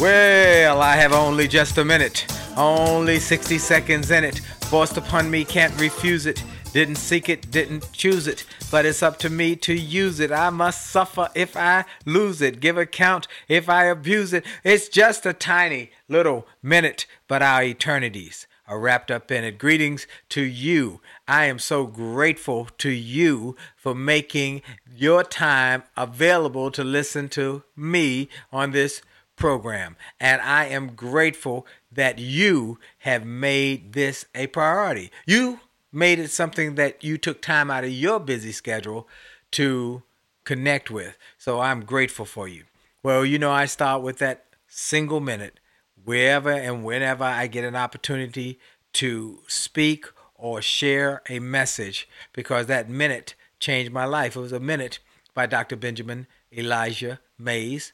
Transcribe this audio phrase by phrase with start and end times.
[0.00, 4.40] Well, I have only just a minute, only 60 seconds in it.
[4.68, 6.42] Forced upon me, can't refuse it.
[6.72, 10.32] Didn't seek it, didn't choose it, but it's up to me to use it.
[10.32, 14.44] I must suffer if I lose it, give account if I abuse it.
[14.64, 19.58] It's just a tiny little minute, but our eternities are wrapped up in it.
[19.58, 21.00] Greetings to you.
[21.28, 24.62] I am so grateful to you for making
[24.96, 29.00] your time available to listen to me on this
[29.36, 29.96] program.
[30.20, 35.10] And I am grateful that you have made this a priority.
[35.26, 35.60] You
[35.92, 39.08] made it something that you took time out of your busy schedule
[39.52, 40.02] to
[40.44, 41.16] connect with.
[41.38, 42.64] So I'm grateful for you.
[43.02, 45.60] Well, you know, I start with that single minute
[46.04, 48.58] wherever and whenever I get an opportunity
[48.94, 54.36] to speak or share a message because that minute changed my life.
[54.36, 54.98] It was a minute
[55.32, 55.76] by Dr.
[55.76, 57.92] Benjamin Elijah Mays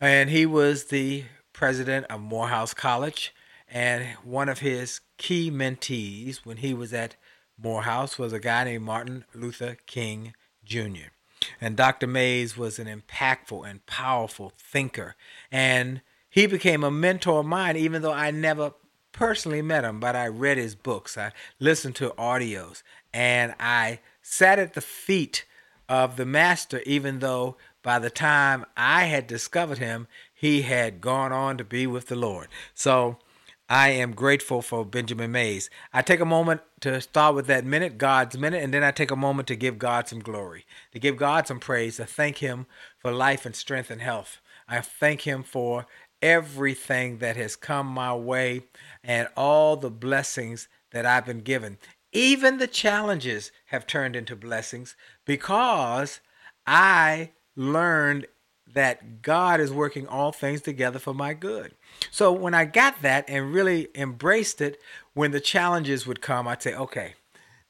[0.00, 3.34] and he was the president of Morehouse College.
[3.68, 7.16] And one of his key mentees when he was at
[7.60, 10.34] Morehouse was a guy named Martin Luther King
[10.64, 11.10] Jr.
[11.60, 12.06] And Dr.
[12.06, 15.16] Mays was an impactful and powerful thinker.
[15.50, 18.74] And he became a mentor of mine, even though I never
[19.12, 21.16] personally met him, but I read his books.
[21.16, 22.82] I listened to audios
[23.12, 25.44] and I sat at the feet
[25.88, 31.32] of the master, even though by the time I had discovered him, he had gone
[31.32, 32.48] on to be with the Lord.
[32.74, 33.18] So
[33.68, 35.68] I am grateful for Benjamin Mays.
[35.92, 39.10] I take a moment to start with that minute, God's minute, and then I take
[39.10, 42.66] a moment to give God some glory, to give God some praise, to thank Him
[42.98, 44.40] for life and strength and health.
[44.66, 45.86] I thank Him for
[46.22, 48.62] everything that has come my way
[49.02, 51.76] and all the blessings that I've been given.
[52.12, 54.96] Even the challenges have turned into blessings
[55.26, 56.20] because
[56.66, 58.26] I learned
[58.72, 61.74] that God is working all things together for my good.
[62.10, 64.80] So when I got that and really embraced it,
[65.12, 67.14] when the challenges would come, I'd say, okay,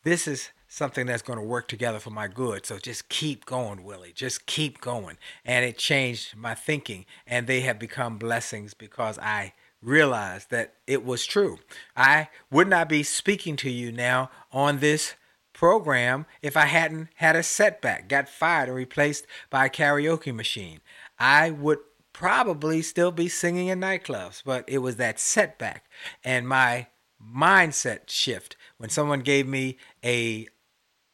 [0.02, 2.66] this is something that's going to work together for my good.
[2.66, 4.12] So just keep going, Willie.
[4.14, 5.18] Just keep going.
[5.44, 9.52] And it changed my thinking, and they have become blessings because I
[9.82, 11.58] realized that it was true.
[11.96, 15.14] I would not be speaking to you now on this
[15.54, 20.80] program if I hadn't had a setback, got fired and replaced by a karaoke machine.
[21.18, 21.78] I would
[22.12, 25.86] probably still be singing in nightclubs, but it was that setback
[26.22, 26.88] and my
[27.24, 30.46] mindset shift when someone gave me a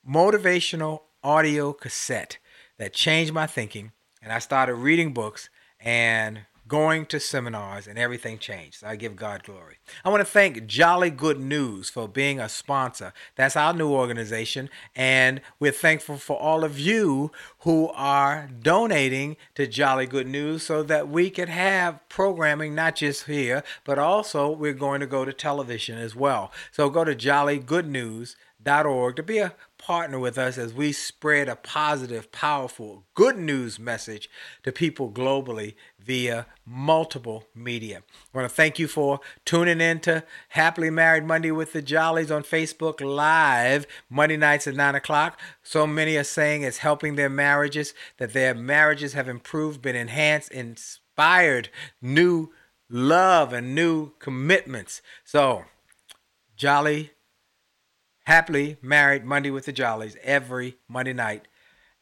[0.08, 2.38] motivational audio cassette
[2.78, 3.92] that changed my thinking
[4.22, 5.48] and I started reading books
[5.78, 6.40] and
[6.70, 8.84] going to seminars, and everything changed.
[8.84, 9.78] I give God glory.
[10.04, 13.12] I want to thank Jolly Good News for being a sponsor.
[13.34, 19.66] That's our new organization, and we're thankful for all of you who are donating to
[19.66, 24.72] Jolly Good News so that we can have programming not just here, but also we're
[24.72, 26.52] going to go to television as well.
[26.70, 30.92] So go to Jolly Good News org to be a partner with us as we
[30.92, 34.28] spread a positive, powerful, good news message
[34.62, 38.02] to people globally via multiple media.
[38.32, 42.30] I want to thank you for tuning in to Happily Married Monday with the Jollies
[42.30, 45.40] on Facebook Live Monday nights at 9 o'clock.
[45.62, 50.52] So many are saying it's helping their marriages, that their marriages have improved, been enhanced,
[50.52, 51.70] inspired
[52.02, 52.50] new
[52.90, 55.00] love and new commitments.
[55.24, 55.64] So,
[56.54, 57.12] Jolly
[58.30, 61.48] Happily Married Monday with the Jollies every Monday night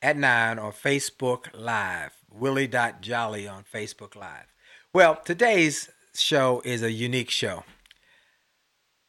[0.03, 2.13] at 9 on Facebook Live.
[2.31, 4.53] Willie.jolly on Facebook Live.
[4.93, 7.65] Well, today's show is a unique show.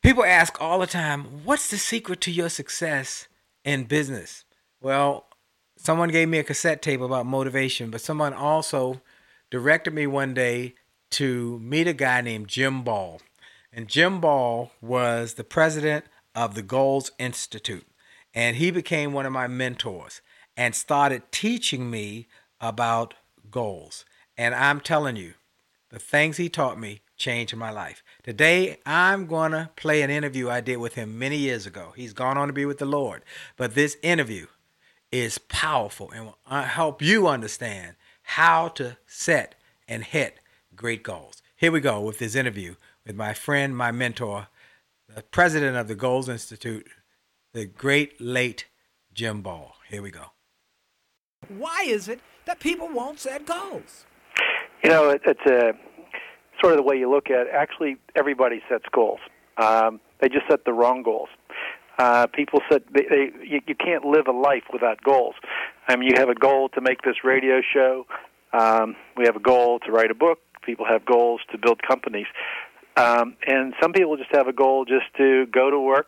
[0.01, 3.27] People ask all the time, what's the secret to your success
[3.66, 4.45] in business?
[4.80, 5.25] Well,
[5.75, 9.01] someone gave me a cassette tape about motivation, but someone also
[9.51, 10.74] directed me one day
[11.10, 13.19] to meet a guy named Jim Ball.
[13.74, 16.06] And Jim Ball was the president
[16.40, 17.86] of the Goals Institute.
[18.34, 20.22] And he became one of my mentors
[20.56, 22.28] and started teaching me
[22.62, 23.14] about
[23.52, 24.06] goals.
[24.38, 25.34] And I'm telling you,
[25.90, 28.02] the things he taught me changed my life.
[28.24, 31.92] Today, I'm going to play an interview I did with him many years ago.
[31.94, 33.24] He's gone on to be with the Lord.
[33.58, 34.48] But this interview
[35.12, 39.56] is powerful and will uh, help you understand how to set
[39.90, 40.40] and hit
[40.74, 41.42] great goals.
[41.58, 42.76] Here we go with this interview
[43.06, 44.48] with my friend, my mentor,
[45.19, 46.88] the president of the Goals Institute,
[47.51, 48.68] the great late
[49.13, 49.75] Jim Ball.
[49.89, 50.27] Here we go.
[51.50, 54.06] Why is it that people won't set goals?
[54.81, 55.74] You know, it, it's a
[56.62, 57.48] sort of the way you look at.
[57.48, 57.54] It.
[57.54, 59.19] Actually, everybody sets goals.
[59.57, 61.27] Um, they just set the wrong goals.
[61.98, 65.36] Uh, people said they, they, you, you can't live a life without goals.
[65.89, 68.06] I mean, you have a goal to make this radio show.
[68.54, 70.39] Um, we have a goal to write a book.
[70.66, 72.27] People have goals to build companies.
[73.00, 76.07] Um, and some people just have a goal just to go to work,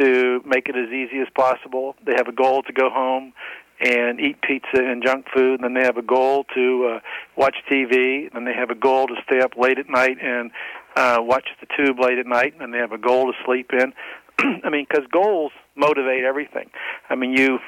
[0.00, 1.96] to make it as easy as possible.
[2.06, 3.34] They have a goal to go home
[3.78, 5.60] and eat pizza and junk food.
[5.60, 7.00] And then they have a goal to uh,
[7.36, 8.32] watch TV.
[8.32, 10.50] Then they have a goal to stay up late at night and
[10.96, 12.54] uh, watch the tube late at night.
[12.54, 13.92] And then they have a goal to sleep in.
[14.64, 16.70] I mean, because goals motivate everything.
[17.10, 17.58] I mean, you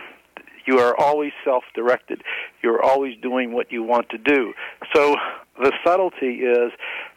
[0.66, 2.22] you are always self-directed.
[2.60, 4.52] You're always doing what you want to do.
[4.92, 5.14] So
[5.62, 6.72] the subtlety is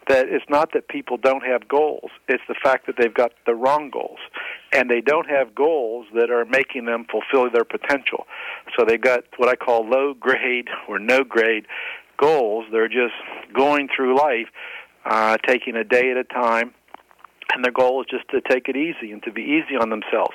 [0.10, 3.54] that it's not that people don't have goals, it's the fact that they've got the
[3.54, 4.20] wrong goals.
[4.74, 8.26] And they don't have goals that are making them fulfill their potential.
[8.78, 11.66] So they've got what I call low grade or no grade
[12.18, 12.66] goals.
[12.72, 13.14] They're just
[13.54, 14.48] going through life,
[15.06, 16.74] uh, taking a day at a time,
[17.54, 20.34] and their goal is just to take it easy and to be easy on themselves.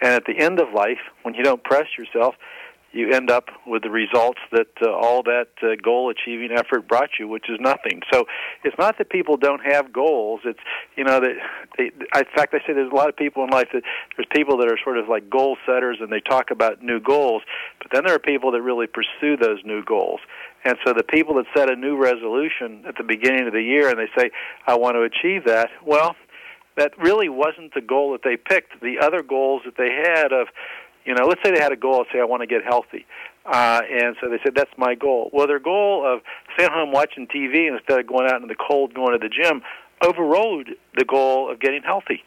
[0.00, 2.34] And at the end of life, when you don't press yourself,
[2.94, 7.10] you end up with the results that uh, all that uh, goal achieving effort brought
[7.18, 8.02] you, which is nothing.
[8.12, 8.24] So
[8.62, 10.40] it's not that people don't have goals.
[10.44, 10.60] It's
[10.96, 11.34] you know that
[11.76, 13.82] they, in fact I say there's a lot of people in life that
[14.16, 17.42] there's people that are sort of like goal setters and they talk about new goals,
[17.78, 20.20] but then there are people that really pursue those new goals.
[20.64, 23.88] And so the people that set a new resolution at the beginning of the year
[23.88, 24.30] and they say
[24.66, 26.14] I want to achieve that, well,
[26.76, 28.80] that really wasn't the goal that they picked.
[28.80, 30.48] The other goals that they had of
[31.04, 33.06] you know, let's say they had a goal, say I want to get healthy,
[33.46, 35.30] uh, and so they said that's my goal.
[35.32, 36.20] Well, their goal of
[36.54, 39.62] staying home watching TV instead of going out in the cold, going to the gym,
[40.02, 42.22] overrode the goal of getting healthy.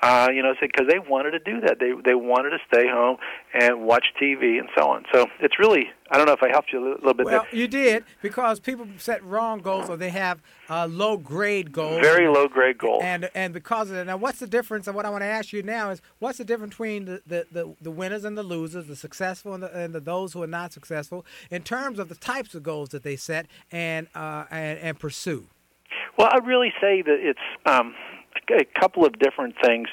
[0.00, 1.78] Uh, you know, because they wanted to do that.
[1.80, 3.16] They they wanted to stay home
[3.52, 5.04] and watch TV and so on.
[5.12, 7.26] So it's really I don't know if I helped you a little bit.
[7.26, 7.60] Well, there.
[7.60, 10.40] you did because people set wrong goals or they have
[10.70, 12.00] uh, low grade goals.
[12.00, 13.02] Very low grade goals.
[13.02, 14.86] And and because of that, now what's the difference?
[14.86, 17.46] And what I want to ask you now is what's the difference between the, the,
[17.50, 20.46] the, the winners and the losers, the successful and, the, and the, those who are
[20.46, 24.78] not successful, in terms of the types of goals that they set and uh, and,
[24.78, 25.46] and pursue.
[26.16, 27.40] Well, I really say that it's.
[27.66, 27.94] Um,
[28.50, 29.88] a couple of different things.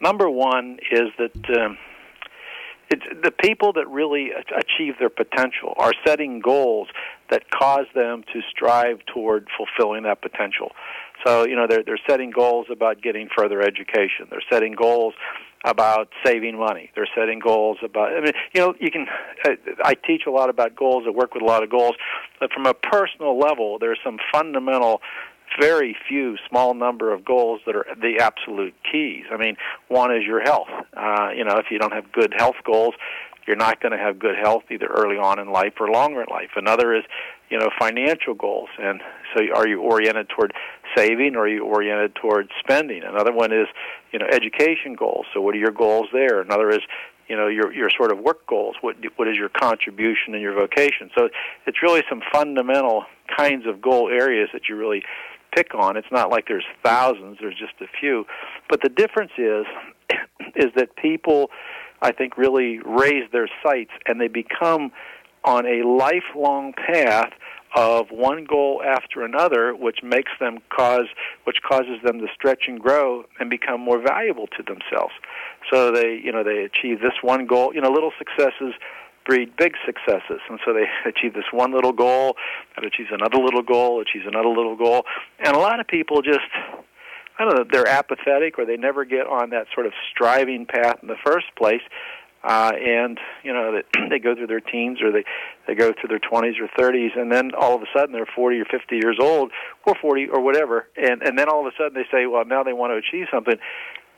[0.00, 1.78] Number one is that um,
[2.90, 6.88] it's the people that really achieve their potential are setting goals
[7.30, 10.70] that cause them to strive toward fulfilling that potential.
[11.24, 14.28] So you know they're they're setting goals about getting further education.
[14.30, 15.14] They're setting goals
[15.64, 16.90] about saving money.
[16.94, 18.12] They're setting goals about.
[18.12, 19.06] I mean, you know, you can.
[19.82, 21.04] I teach a lot about goals.
[21.06, 21.96] I work with a lot of goals,
[22.38, 25.00] but from a personal level, there's some fundamental
[25.58, 29.24] very few small number of goals that are the absolute keys.
[29.30, 29.56] I mean,
[29.88, 30.68] one is your health.
[30.96, 32.94] Uh, you know, if you don't have good health goals,
[33.46, 36.26] you're not going to have good health either early on in life or longer in
[36.30, 36.50] life.
[36.56, 37.04] Another is,
[37.48, 38.68] you know, financial goals.
[38.78, 39.00] And
[39.34, 40.52] so are you oriented toward
[40.96, 43.02] saving or are you oriented toward spending?
[43.04, 43.68] Another one is,
[44.12, 45.26] you know, education goals.
[45.32, 46.40] So what are your goals there?
[46.40, 46.80] Another is,
[47.28, 48.76] you know, your your sort of work goals.
[48.80, 51.10] What what is your contribution in your vocation?
[51.16, 51.28] So
[51.66, 53.04] it's really some fundamental
[53.36, 55.02] kinds of goal areas that you really
[55.56, 55.96] pick on.
[55.96, 58.26] It's not like there's thousands, there's just a few.
[58.68, 59.64] But the difference is
[60.54, 61.50] is that people,
[62.02, 64.92] I think, really raise their sights and they become
[65.44, 67.32] on a lifelong path
[67.74, 71.06] of one goal after another, which makes them cause,
[71.44, 75.12] which causes them to stretch and grow and become more valuable to themselves.
[75.70, 77.74] So they, you know, they achieve this one goal.
[77.74, 78.74] You know, little successes
[79.26, 80.40] breed big successes.
[80.48, 82.36] And so they achieve this one little goal,
[82.74, 85.04] that achieves another little goal, achieves another little goal.
[85.38, 86.48] And a lot of people just,
[87.38, 90.98] I don't know, they're apathetic or they never get on that sort of striving path
[91.02, 91.82] in the first place.
[92.44, 95.24] Uh, and you know that they go through their teens or they
[95.66, 98.60] they go through their 20s or 30s, and then all of a sudden they're 40
[98.60, 99.50] or 50 years old,
[99.84, 102.62] or 40 or whatever, and and then all of a sudden they say, well, now
[102.62, 103.56] they want to achieve something.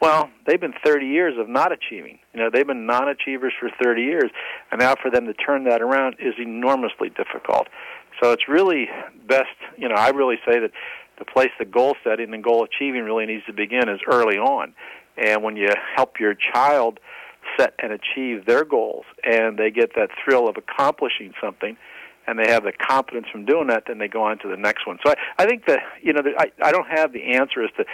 [0.01, 2.19] Well, they've been 30 years of not achieving.
[2.33, 4.31] You know, they've been non-achievers for 30 years,
[4.71, 7.67] and now for them to turn that around is enormously difficult.
[8.23, 8.89] So it's really
[9.27, 10.71] best, you know, I really say that
[11.19, 14.75] the place the goal setting and goal achieving really needs to begin is early on.
[15.17, 17.01] And when you help your child
[17.57, 21.77] set and achieve their goals and they get that thrill of accomplishing something,
[22.29, 24.87] and they have the confidence from doing that, then they go on to the next
[24.87, 24.99] one.
[25.05, 27.85] So I, I think that you know I, I don't have the answer as to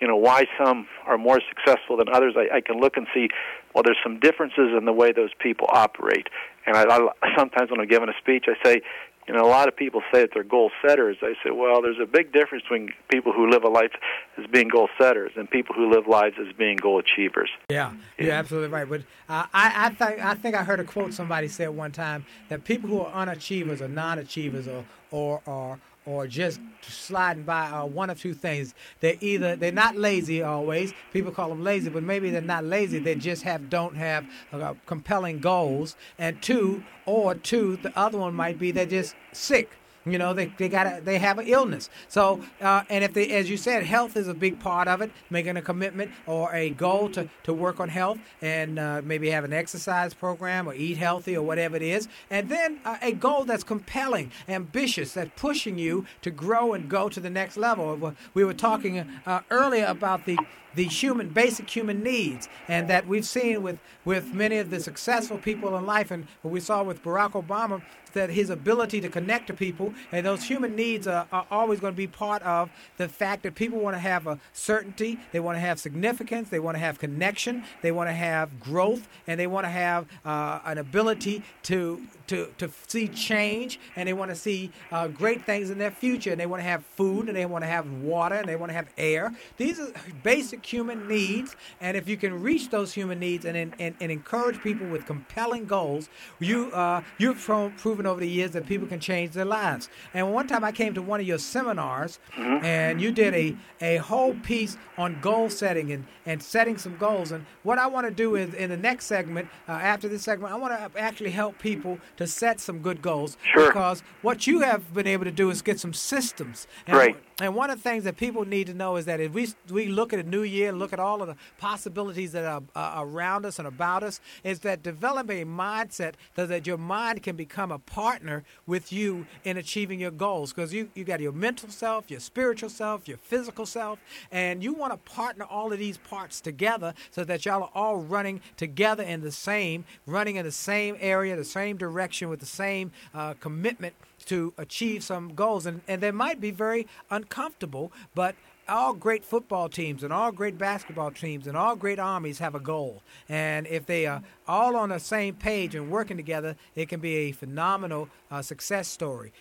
[0.00, 2.34] you know why some are more successful than others.
[2.36, 3.28] I, I can look and see
[3.72, 6.26] well there's some differences in the way those people operate.
[6.66, 8.82] And I, I sometimes when I'm giving a speech, I say
[9.26, 11.16] you know, a lot of people say that they're goal setters.
[11.22, 13.92] I say, well, there's a big difference between people who live a life
[14.36, 17.50] as being goal setters and people who live lives as being goal achievers.
[17.70, 18.88] Yeah, you're absolutely right.
[18.88, 22.26] But uh, I, I think I think I heard a quote somebody said one time
[22.48, 27.84] that people who are unachievers or non-achievers or or or or just sliding by uh,
[27.84, 28.74] one of two things.
[29.00, 30.92] They're either they're not lazy always.
[31.12, 32.98] People call them lazy, but maybe they're not lazy.
[32.98, 35.96] They just have don't have uh, compelling goals.
[36.18, 39.70] And two, or two, the other one might be they're just sick.
[40.06, 41.88] You know, they they got they have an illness.
[42.08, 45.10] So, uh, and if they, as you said, health is a big part of it.
[45.30, 49.44] Making a commitment or a goal to, to work on health and uh, maybe have
[49.44, 53.44] an exercise program or eat healthy or whatever it is, and then uh, a goal
[53.44, 58.14] that's compelling, ambitious, that's pushing you to grow and go to the next level.
[58.34, 60.38] We were talking uh, earlier about the
[60.74, 65.38] the human basic human needs and that we've seen with with many of the successful
[65.38, 67.82] people in life and what we saw with Barack Obama
[68.14, 71.92] that his ability to connect to people and those human needs are, are always going
[71.92, 75.56] to be part of the fact that people want to have a certainty, they want
[75.56, 79.46] to have significance, they want to have connection, they want to have growth, and they
[79.46, 84.34] want to have uh, an ability to to to see change, and they want to
[84.34, 87.44] see uh, great things in their future, and they want to have food, and they
[87.44, 89.34] want to have water, and they want to have air.
[89.58, 93.94] These are basic human needs, and if you can reach those human needs and and,
[94.00, 96.08] and encourage people with compelling goals,
[96.40, 99.88] you uh, you've proven proven over the years that people can change their lives.
[100.12, 102.64] And one time I came to one of your seminars, mm-hmm.
[102.64, 107.32] and you did a, a whole piece on goal setting and, and setting some goals.
[107.32, 110.52] And what I want to do is in the next segment, uh, after this segment,
[110.52, 113.36] I want to actually help people to set some good goals.
[113.52, 113.68] Sure.
[113.68, 116.66] Because what you have been able to do is get some systems.
[116.86, 117.16] And right.
[117.40, 119.88] And one of the things that people need to know is that if we we
[119.88, 123.44] look at a new year, look at all of the possibilities that are uh, around
[123.44, 127.72] us and about us, is that develop a mindset so that your mind can become
[127.72, 130.52] a partner with you in achieving your goals.
[130.52, 133.98] Because you you got your mental self, your spiritual self, your physical self,
[134.30, 137.96] and you want to partner all of these parts together so that y'all are all
[137.96, 142.46] running together in the same, running in the same area, the same direction with the
[142.46, 145.66] same uh, commitment to achieve some goals.
[145.66, 148.34] And, and they might be very uncomfortable, but
[148.68, 152.60] all great football teams and all great basketball teams and all great armies have a
[152.60, 153.02] goal.
[153.28, 157.14] And if they are all on the same page and working together, it can be
[157.16, 159.32] a phenomenal uh, success story.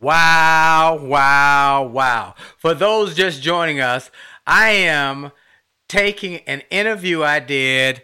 [0.00, 2.34] Wow, wow, wow.
[2.58, 4.10] For those just joining us,
[4.46, 5.32] I am
[5.88, 8.02] taking an interview I did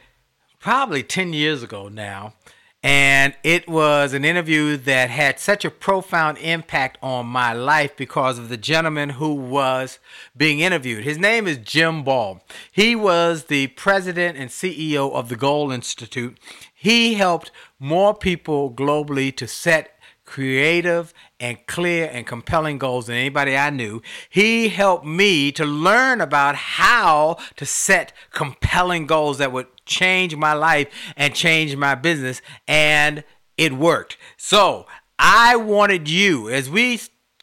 [0.58, 2.34] probably 10 years ago now
[2.82, 8.38] and it was an interview that had such a profound impact on my life because
[8.38, 9.98] of the gentleman who was
[10.34, 11.04] being interviewed.
[11.04, 12.42] His name is Jim Ball.
[12.72, 16.38] He was the president and CEO of the Goal Institute.
[16.74, 23.56] He helped more people globally to set creative and clear and compelling goals than anybody
[23.56, 24.00] I knew.
[24.28, 30.54] He helped me to learn about how to set compelling goals that would change my
[30.54, 33.22] life and change my business, and
[33.58, 34.16] it worked.
[34.38, 34.86] So
[35.18, 36.98] I wanted you, as we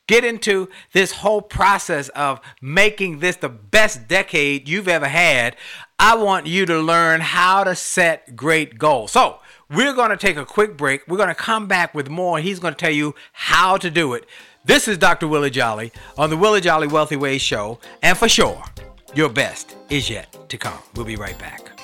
[0.08, 5.56] get into this whole process of making this the best decade you've ever had,
[6.00, 9.12] I want you to learn how to set great goals.
[9.12, 9.40] So,
[9.70, 11.06] we're going to take a quick break.
[11.08, 12.40] We're going to come back with more.
[12.40, 14.26] He's going to tell you how to do it.
[14.64, 15.28] This is Dr.
[15.28, 17.80] Willie Jolly on the Willie Jolly Wealthy Ways Show.
[18.02, 18.64] And for sure,
[19.14, 20.80] your best is yet to come.
[20.96, 21.77] We'll be right back.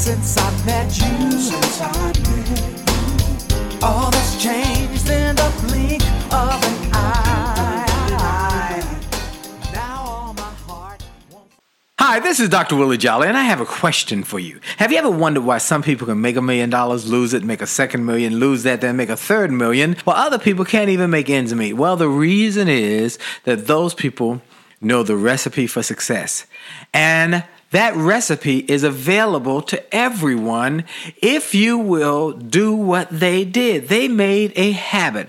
[0.00, 2.16] Since I met you, since I met
[2.48, 6.02] you, all that's changed in the blink
[6.32, 7.26] of an eye.
[11.98, 12.76] Hi, this is Dr.
[12.76, 14.58] Willie Jolly, and I have a question for you.
[14.78, 17.60] Have you ever wondered why some people can make a million dollars, lose it, make
[17.60, 21.10] a second million, lose that, then make a third million, while other people can't even
[21.10, 21.74] make ends meet?
[21.74, 24.40] Well, the reason is that those people
[24.80, 26.46] know the recipe for success.
[26.94, 30.84] And that recipe is available to everyone
[31.22, 33.88] if you will do what they did.
[33.88, 35.28] They made a habit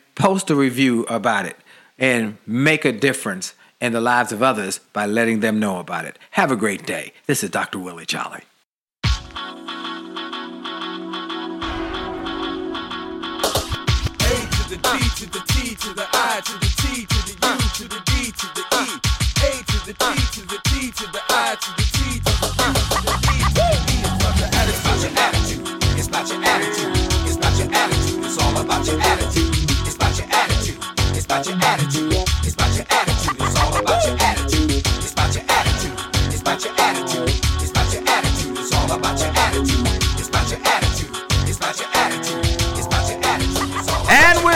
[0.15, 1.57] post a review about it
[1.97, 6.17] and make a difference in the lives of others by letting them know about it.
[6.31, 7.13] Have a great day.
[7.25, 7.79] This is Dr.
[7.79, 8.41] Willie Jolly.
[15.81, 18.85] To the I to the T to the U to the D to the E.
[19.41, 19.93] A to the
[20.31, 20.70] to the T
[31.49, 32.27] about.
[32.43, 33.35] It's about your attitude.
[33.39, 34.71] It's all about your attitude.
[34.71, 35.99] It's about your attitude.
[36.27, 37.29] It's about your attitude.
[37.61, 38.57] It's about your attitude.
[38.59, 39.87] It's all about your attitude.
[40.19, 40.80] It's about your attitude.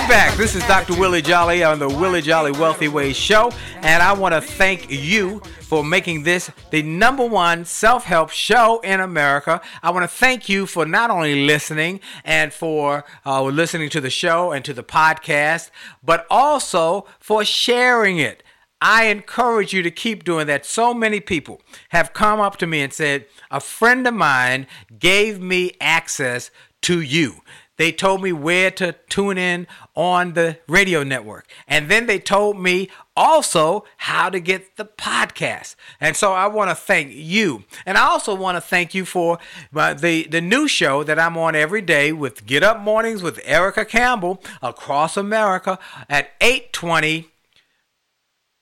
[0.08, 0.38] Back.
[0.38, 1.00] This is Dr.
[1.00, 3.52] Willie Jolly on the Willie Jolly Wealthy Ways Show.
[3.78, 8.80] And I want to thank you for making this the number one self help show
[8.82, 9.62] in America.
[9.82, 14.12] I want to thank you for not only listening and for uh, listening to the
[14.12, 15.72] show and to the podcast,
[16.04, 18.44] but also for sharing it.
[18.82, 20.68] I encourage you to keep doing that.
[20.68, 24.68] So many people have come up to me and said, A friend of mine
[25.00, 27.42] gave me access to you.
[27.78, 31.48] They told me where to tune in on the radio network.
[31.68, 35.76] And then they told me also how to get the podcast.
[36.02, 37.64] And so I want to thank you.
[37.86, 39.40] And I also want to thank you for
[39.74, 43.40] uh, the, the new show that I'm on every day with Get Up Mornings with
[43.44, 45.80] Erica Campbell across America
[46.10, 47.30] at 820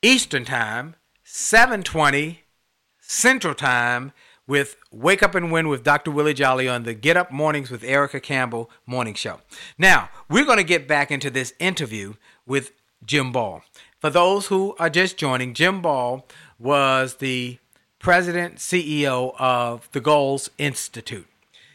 [0.01, 2.41] Eastern Time, 720
[2.99, 4.11] Central Time
[4.47, 6.11] with Wake Up and Win with Dr.
[6.11, 9.39] Willie Jolly on the Get Up Mornings with Erica Campbell morning show.
[9.77, 12.71] Now, we're going to get back into this interview with
[13.05, 13.63] Jim Ball.
[13.99, 16.25] For those who are just joining, Jim Ball
[16.59, 17.59] was the
[17.99, 21.27] president, CEO of the Goals Institute.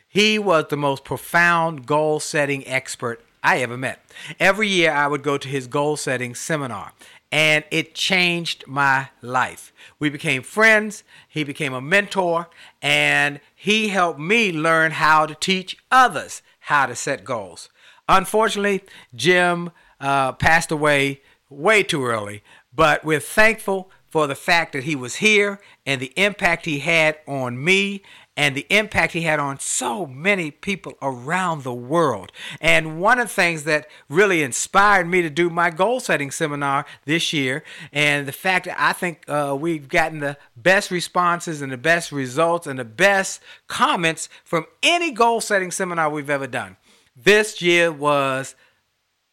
[0.06, 4.00] He was the most profound goal setting expert I ever met.
[4.38, 6.92] Every year I would go to his goal setting seminar,
[7.30, 9.72] and it changed my life.
[9.98, 12.48] We became friends, he became a mentor,
[12.80, 17.68] and he helped me learn how to teach others how to set goals.
[18.08, 18.82] Unfortunately,
[19.14, 22.42] Jim uh, passed away way too early,
[22.74, 27.18] but we're thankful for the fact that he was here and the impact he had
[27.26, 28.02] on me
[28.38, 32.30] and the impact he had on so many people around the world.
[32.60, 36.86] And one of the things that really inspired me to do my goal setting seminar
[37.04, 41.72] this year, and the fact that I think uh, we've gotten the best responses and
[41.72, 46.76] the best results and the best comments from any goal setting seminar we've ever done.
[47.16, 48.54] This year was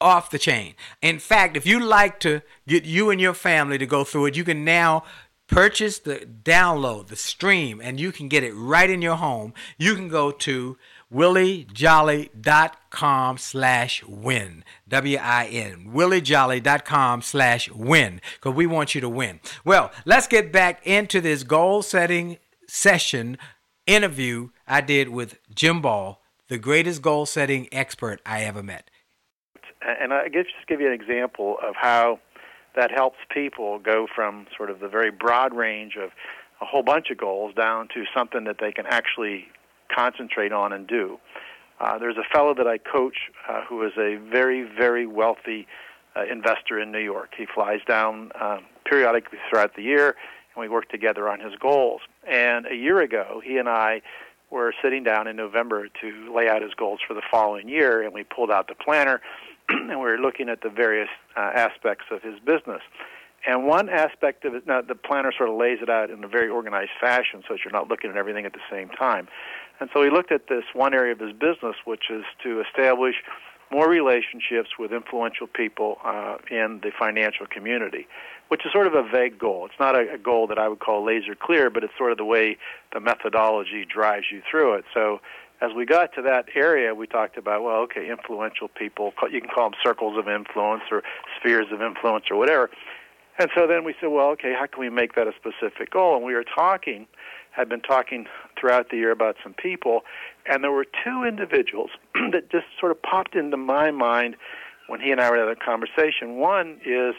[0.01, 0.73] off the chain.
[1.03, 4.35] In fact, if you like to get you and your family to go through it,
[4.35, 5.03] you can now
[5.47, 9.53] purchase the download, the stream, and you can get it right in your home.
[9.77, 10.77] You can go to
[11.13, 14.63] williejolly.com slash win.
[14.87, 15.91] W-I-N.
[15.93, 18.21] williejolly.com slash win.
[18.35, 19.39] Because we want you to win.
[19.63, 23.37] Well, let's get back into this goal setting session
[23.85, 28.89] interview I did with Jim Ball, the greatest goal setting expert I ever met.
[29.81, 32.19] And I guess just give you an example of how
[32.75, 36.11] that helps people go from sort of the very broad range of
[36.61, 39.47] a whole bunch of goals down to something that they can actually
[39.93, 41.19] concentrate on and do.
[41.79, 43.17] Uh, there's a fellow that I coach
[43.49, 45.67] uh, who is a very, very wealthy
[46.15, 47.33] uh, investor in New York.
[47.37, 50.15] He flies down um, periodically throughout the year,
[50.55, 52.01] and we work together on his goals.
[52.25, 54.01] And a year ago, he and I
[54.49, 58.13] were sitting down in November to lay out his goals for the following year, and
[58.13, 59.21] we pulled out the planner
[59.69, 62.81] and we were looking at the various uh, aspects of his business.
[63.47, 66.27] And one aspect of it, now the planner sort of lays it out in a
[66.27, 69.27] very organized fashion so that you're not looking at everything at the same time.
[69.79, 73.15] And so he looked at this one area of his business, which is to establish
[73.71, 78.07] more relationships with influential people uh, in the financial community,
[78.47, 79.65] which is sort of a vague goal.
[79.65, 82.17] It's not a, a goal that I would call laser clear, but it's sort of
[82.17, 82.57] the way
[82.93, 84.85] the methodology drives you through it.
[84.93, 85.19] So
[85.61, 89.49] as we got to that area, we talked about, well, okay, influential people, you can
[89.49, 91.03] call them circles of influence or
[91.39, 92.69] spheres of influence or whatever.
[93.37, 96.15] And so then we said, well, okay, how can we make that a specific goal?
[96.15, 97.07] And we were talking,
[97.51, 98.27] had been talking
[98.59, 100.01] throughout the year about some people,
[100.45, 101.91] and there were two individuals
[102.31, 104.35] that just sort of popped into my mind
[104.87, 106.37] when he and I were having a conversation.
[106.37, 107.15] One is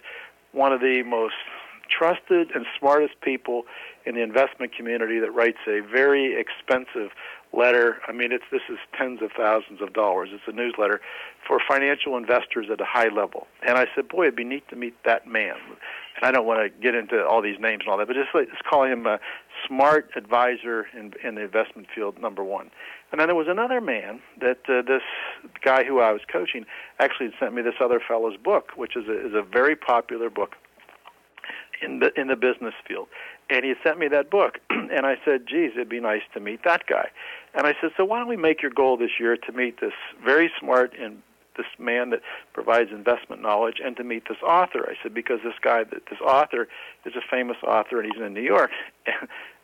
[0.52, 1.34] one of the most
[1.88, 3.64] trusted and smartest people
[4.04, 7.10] in the investment community that writes a very expensive
[7.52, 7.98] letter.
[8.06, 10.30] I mean, it's this is tens of thousands of dollars.
[10.32, 11.00] It's a newsletter
[11.46, 13.46] for financial investors at a high level.
[13.66, 15.56] And I said, boy, it'd be neat to meet that man.
[16.16, 18.32] And I don't want to get into all these names and all that, but just
[18.32, 19.18] just call him a
[19.66, 22.70] smart advisor in in the investment field, number one.
[23.12, 25.02] And then there was another man that uh, this
[25.64, 26.66] guy who I was coaching
[26.98, 30.56] actually sent me this other fellow's book, which is a, is a very popular book
[31.82, 33.08] in the in the business field.
[33.48, 36.64] And he sent me that book, and I said, "Geez, it'd be nice to meet
[36.64, 37.08] that guy."
[37.54, 39.94] And I said, "So why don't we make your goal this year to meet this
[40.24, 41.22] very smart and
[41.56, 42.20] this man that
[42.52, 46.68] provides investment knowledge, and to meet this author?" I said, "Because this guy, this author,
[47.04, 48.70] is a famous author, and he's in New York."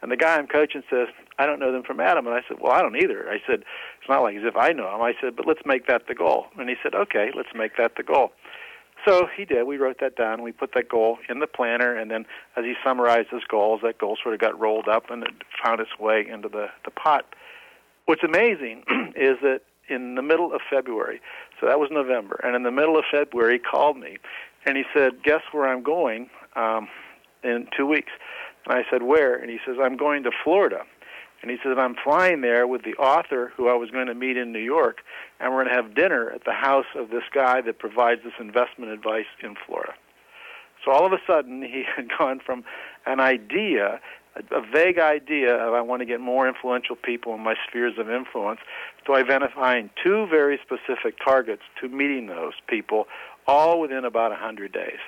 [0.02, 1.06] And the guy I'm coaching says,
[1.38, 3.62] "I don't know them from Adam." And I said, "Well, I don't either." I said,
[4.00, 6.14] "It's not like as if I know him." I said, "But let's make that the
[6.16, 8.32] goal." And he said, "Okay, let's make that the goal."
[9.06, 9.64] So he did.
[9.64, 10.42] We wrote that down.
[10.42, 12.24] We put that goal in the planner, and then
[12.56, 15.80] as he summarized his goals, that goal sort of got rolled up and it found
[15.80, 17.34] its way into the, the pot.
[18.06, 18.84] What's amazing
[19.16, 21.20] is that in the middle of February,
[21.60, 24.18] so that was November, and in the middle of February, he called me
[24.64, 26.88] and he said, Guess where I'm going um,
[27.42, 28.12] in two weeks?
[28.66, 29.34] And I said, Where?
[29.34, 30.82] And he says, I'm going to Florida.
[31.42, 34.36] And he said, I'm flying there with the author who I was going to meet
[34.36, 35.00] in New York,
[35.40, 38.34] and we're going to have dinner at the house of this guy that provides this
[38.38, 39.92] investment advice in Florida.
[40.84, 42.64] So all of a sudden, he had gone from
[43.06, 44.00] an idea,
[44.36, 48.08] a, vague idea of I want to get more influential people in my spheres of
[48.08, 48.60] influence,
[49.06, 53.08] to identifying two very specific targets to meeting those people,
[53.48, 55.00] all within about a 100 days.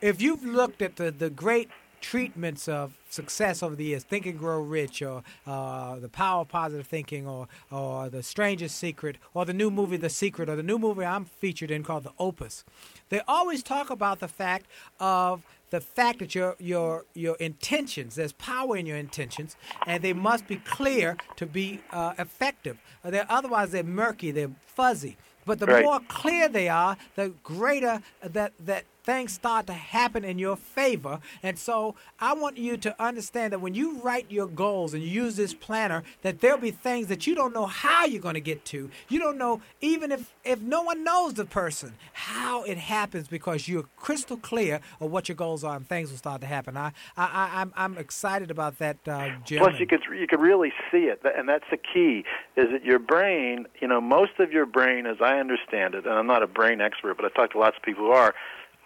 [0.00, 1.68] If you've looked at the, the great
[2.10, 6.48] treatments of success over the years, Think and Grow Rich, or uh, The Power of
[6.48, 10.62] Positive Thinking, or, or The Strangest Secret, or the new movie The Secret, or the
[10.62, 12.64] new movie I'm featured in called The Opus,
[13.08, 14.66] they always talk about the fact
[15.00, 20.12] of the fact that your your your intentions there's power in your intentions and they
[20.12, 22.76] must be clear to be uh, effective.
[23.02, 25.16] They're, otherwise they're murky they're fuzzy.
[25.46, 25.84] But the Right.
[25.84, 31.20] more clear they are the greater that that things start to happen in your favor
[31.42, 35.08] and so i want you to understand that when you write your goals and you
[35.08, 38.40] use this planner that there'll be things that you don't know how you're going to
[38.40, 42.78] get to you don't know even if if no one knows the person how it
[42.78, 46.46] happens because you're crystal clear of what your goals are and things will start to
[46.46, 49.58] happen i i, i'm i'm excited about that uh Jim.
[49.58, 52.24] Plus, you could you could really see it, and that's the key.
[52.56, 53.66] Is that your brain?
[53.80, 56.80] You know, most of your brain, as I understand it, and I'm not a brain
[56.80, 58.34] expert, but I talk to lots of people who are.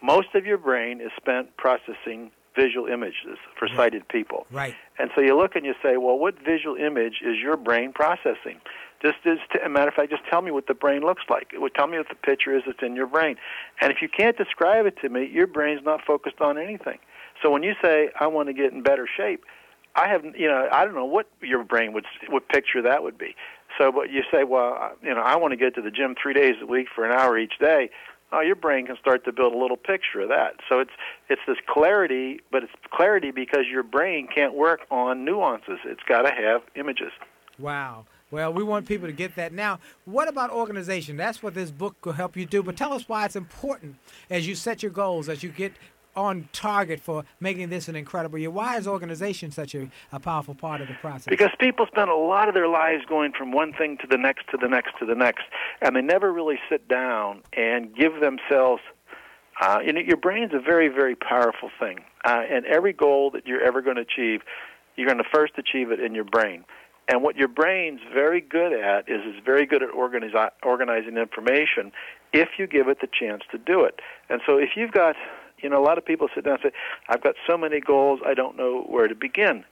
[0.03, 4.47] Most of your brain is spent processing visual images for sighted people.
[4.51, 7.93] right And so you look and you say, well, what visual image is your brain
[7.93, 8.61] processing?
[9.01, 11.53] Just as a matter of fact, just tell me what the brain looks like.
[11.55, 13.37] It would tell me what the picture is that's in your brain.
[13.81, 16.99] And if you can't describe it to me, your brain's not focused on anything.
[17.41, 19.45] So when you say, I want to get in better shape,
[19.95, 23.19] I have, you know, I don't know what your brain would what picture that would
[23.19, 23.37] be.
[23.77, 26.17] So, but you say, well, I- you know, I want to get to the gym
[26.21, 27.91] three days a week for an hour each day.
[28.31, 30.57] Oh, your brain can start to build a little picture of that.
[30.69, 30.91] So it's
[31.29, 35.79] it's this clarity, but it's clarity because your brain can't work on nuances.
[35.85, 37.13] It's got to have images.
[37.59, 38.05] Wow.
[38.31, 39.55] Well, we want people to get that.
[39.55, 41.17] Now, what about organization?
[41.17, 42.63] That's what this book will help you do.
[42.63, 43.97] But tell us why it's important
[44.29, 45.73] as you set your goals, as you get
[46.19, 48.51] on target for making this an incredible year?
[48.51, 51.27] Why is organization such a, a powerful part of the process?
[51.29, 54.49] Because people spend a lot of their lives going from one thing to the next
[54.51, 55.45] to the next to the next,
[55.81, 58.83] and they never really sit down and give themselves.
[59.61, 63.47] Uh, you know, your brain's a very, very powerful thing, uh, and every goal that
[63.47, 64.43] you're ever going to achieve,
[64.97, 66.65] you're going to first achieve it in your brain.
[67.09, 71.91] And what your brain's very good at is it's very good at organizi- organizing information
[72.33, 74.01] if you give it the chance to do it.
[74.29, 75.17] And so if you've got,
[75.63, 78.21] you know, a lot of people sit down and say, I've got so many goals,
[78.27, 79.65] I don't know where to begin.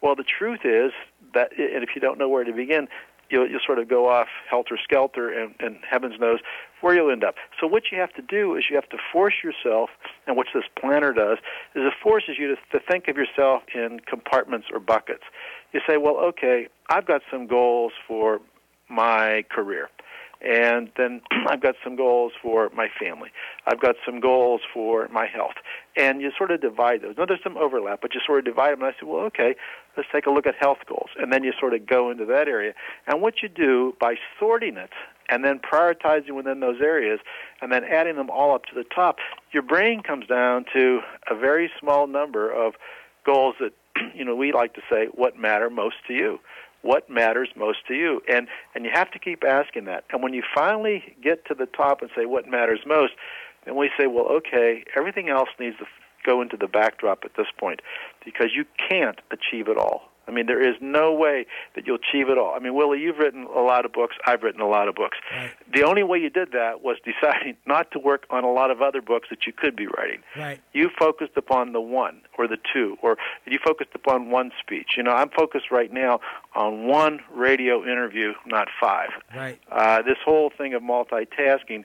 [0.00, 0.92] Well, the truth is
[1.34, 2.88] that, and if you don't know where to begin,
[3.30, 6.40] you'll, you'll sort of go off helter skelter, and, and heavens knows
[6.80, 7.36] where you'll end up.
[7.60, 9.90] So what you have to do is you have to force yourself,
[10.26, 11.38] and what this planner does
[11.74, 15.24] is it forces you to, to think of yourself in compartments or buckets.
[15.72, 18.40] You say, well, okay, I've got some goals for
[18.88, 19.88] my career.
[20.44, 23.30] And then I've got some goals for my family.
[23.66, 25.54] I've got some goals for my health.
[25.96, 27.14] And you sort of divide those.
[27.16, 28.82] Now, there's some overlap, but you sort of divide them.
[28.82, 29.54] And I said, well, okay,
[29.96, 31.10] let's take a look at health goals.
[31.18, 32.74] And then you sort of go into that area.
[33.06, 34.90] And what you do by sorting it
[35.30, 37.20] and then prioritizing within those areas
[37.62, 39.16] and then adding them all up to the top,
[39.52, 42.74] your brain comes down to a very small number of
[43.24, 43.72] goals that,
[44.14, 46.38] you know, we like to say, what matter most to you
[46.84, 48.20] what matters most to you.
[48.28, 50.04] And and you have to keep asking that.
[50.10, 53.12] And when you finally get to the top and say what matters most
[53.64, 55.86] then we say well okay everything else needs to
[56.24, 57.80] go into the backdrop at this point
[58.24, 62.28] because you can't achieve it all I mean, there is no way that you'll achieve
[62.28, 62.54] it all.
[62.54, 64.16] I mean, Willie, you've written a lot of books.
[64.26, 65.18] I've written a lot of books.
[65.32, 65.50] Right.
[65.72, 68.82] The only way you did that was deciding not to work on a lot of
[68.82, 70.20] other books that you could be writing.
[70.36, 70.60] Right.
[70.72, 74.92] You focused upon the one or the two, or you focused upon one speech.
[74.96, 76.20] You know, I'm focused right now
[76.54, 79.10] on one radio interview, not five.
[79.34, 79.60] Right.
[79.70, 81.84] Uh, this whole thing of multitasking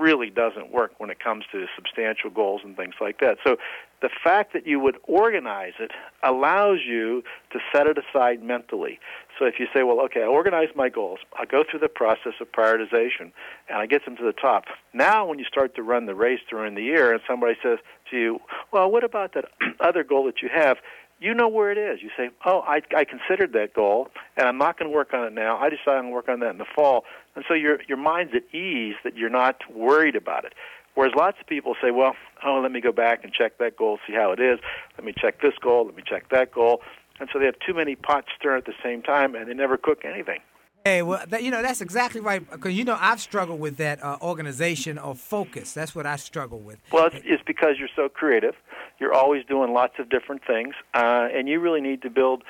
[0.00, 3.36] really doesn't work when it comes to substantial goals and things like that.
[3.44, 3.56] So
[4.02, 5.90] the fact that you would organize it
[6.22, 8.98] allows you to set it aside mentally.
[9.38, 12.32] So if you say, well, okay, I organize my goals, I go through the process
[12.40, 13.32] of prioritization,
[13.68, 14.64] and I get them to the top.
[14.94, 17.78] Now, when you start to run the race during the year, and somebody says
[18.10, 18.38] to you,
[18.72, 19.46] well, what about that
[19.80, 20.78] other goal that you have?
[21.20, 22.02] You know where it is.
[22.02, 25.26] You say, oh, I, I considered that goal, and I'm not going to work on
[25.26, 25.58] it now.
[25.58, 27.04] I decided I'm going to work on that in the fall.
[27.36, 30.54] And so your, your mind's at ease that you're not worried about it.
[30.94, 33.98] Whereas lots of people say, well, oh, let me go back and check that goal,
[34.06, 34.58] see how it is.
[34.96, 36.80] Let me check this goal, let me check that goal.
[37.20, 39.76] And so they have too many pots stirring at the same time, and they never
[39.76, 40.40] cook anything.
[40.84, 42.48] Hey, well, that, you know that's exactly right.
[42.50, 45.74] Because you know I've struggled with that uh, organization or focus.
[45.74, 46.78] That's what I struggle with.
[46.90, 48.54] Well, it's, it's because you're so creative.
[49.00, 52.44] You're always doing lots of different things, uh, and you really need to build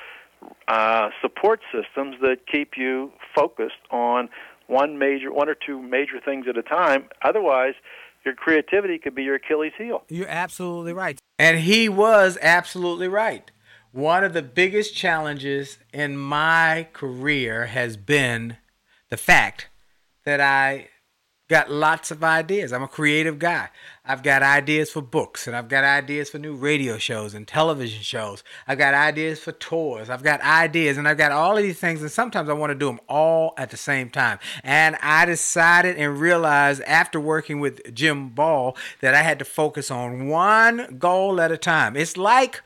[0.67, 4.29] uh, support systems that keep you focused on
[4.67, 7.05] one major, one or two major things at a time.
[7.23, 7.73] Otherwise,
[8.25, 10.03] your creativity could be your Achilles heel.
[10.09, 11.19] You're absolutely right.
[11.39, 13.51] And he was absolutely right.
[13.91, 18.57] One of the biggest challenges in my career has been
[19.09, 19.69] the fact
[20.23, 20.87] that I
[21.51, 22.71] got lots of ideas.
[22.71, 23.67] I'm a creative guy.
[24.05, 28.01] I've got ideas for books and I've got ideas for new radio shows and television
[28.01, 28.41] shows.
[28.69, 30.09] I've got ideas for tours.
[30.09, 32.79] I've got ideas and I've got all of these things and sometimes I want to
[32.79, 34.39] do them all at the same time.
[34.63, 39.91] And I decided and realized after working with Jim Ball that I had to focus
[39.91, 41.97] on one goal at a time.
[41.97, 42.61] It's like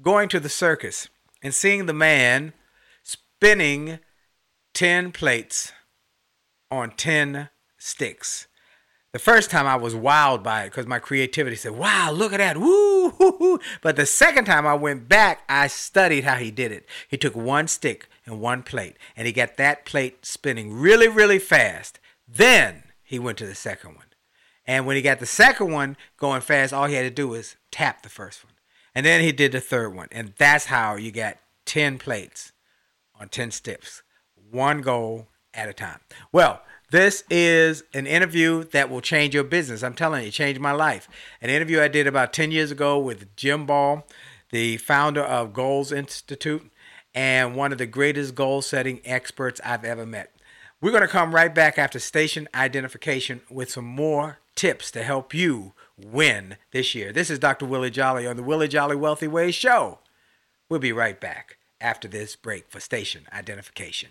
[0.00, 1.10] going to the circus
[1.42, 2.54] and seeing the man
[3.02, 3.98] spinning
[4.72, 5.72] 10 plates
[6.70, 7.50] on 10
[7.82, 8.46] sticks.
[9.12, 12.38] The first time I was wild by it because my creativity said, wow, look at
[12.38, 12.56] that.
[12.56, 13.60] Woo, hoo, hoo.
[13.82, 16.86] But the second time I went back, I studied how he did it.
[17.08, 21.38] He took one stick and one plate and he got that plate spinning really, really
[21.38, 22.00] fast.
[22.26, 24.06] Then he went to the second one.
[24.66, 27.56] And when he got the second one going fast, all he had to do was
[27.70, 28.54] tap the first one.
[28.94, 30.08] And then he did the third one.
[30.10, 32.52] And that's how you got 10 plates
[33.20, 34.02] on 10 steps,
[34.50, 36.00] one goal at a time.
[36.32, 39.82] Well, this is an interview that will change your business.
[39.82, 41.08] I'm telling you, it changed my life.
[41.40, 44.06] An interview I did about 10 years ago with Jim Ball,
[44.50, 46.70] the founder of Goals Institute,
[47.14, 50.34] and one of the greatest goal setting experts I've ever met.
[50.82, 55.32] We're going to come right back after station identification with some more tips to help
[55.32, 57.10] you win this year.
[57.10, 57.64] This is Dr.
[57.64, 60.00] Willie Jolly on the Willie Jolly Wealthy Ways Show.
[60.68, 64.10] We'll be right back after this break for station identification.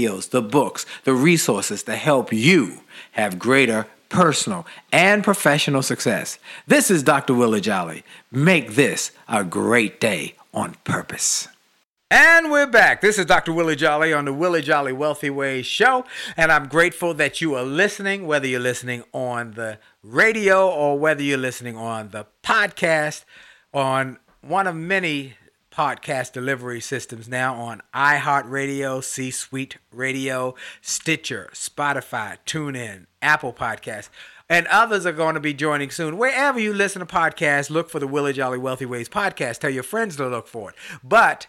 [0.01, 6.39] the books, the resources to help you have greater personal and professional success.
[6.67, 7.33] This is Dr.
[7.33, 8.03] Willie Jolley.
[8.31, 11.47] Make this a great day on purpose.
[12.09, 12.99] And we're back.
[12.99, 13.53] This is Dr.
[13.53, 16.03] Willie Jolley on the Willie Jolley Wealthy Ways show.
[16.35, 21.23] And I'm grateful that you are listening, whether you're listening on the radio or whether
[21.23, 23.23] you're listening on the podcast,
[23.73, 25.35] on one of many
[25.71, 34.09] podcast delivery systems now on iHeartRadio, C Suite Radio, Stitcher, Spotify, TuneIn, Apple Podcasts.
[34.49, 36.17] And others are going to be joining soon.
[36.17, 39.59] Wherever you listen to podcasts, look for the Willie Jolley Wealthy Ways podcast.
[39.59, 40.75] Tell your friends to look for it.
[41.01, 41.47] But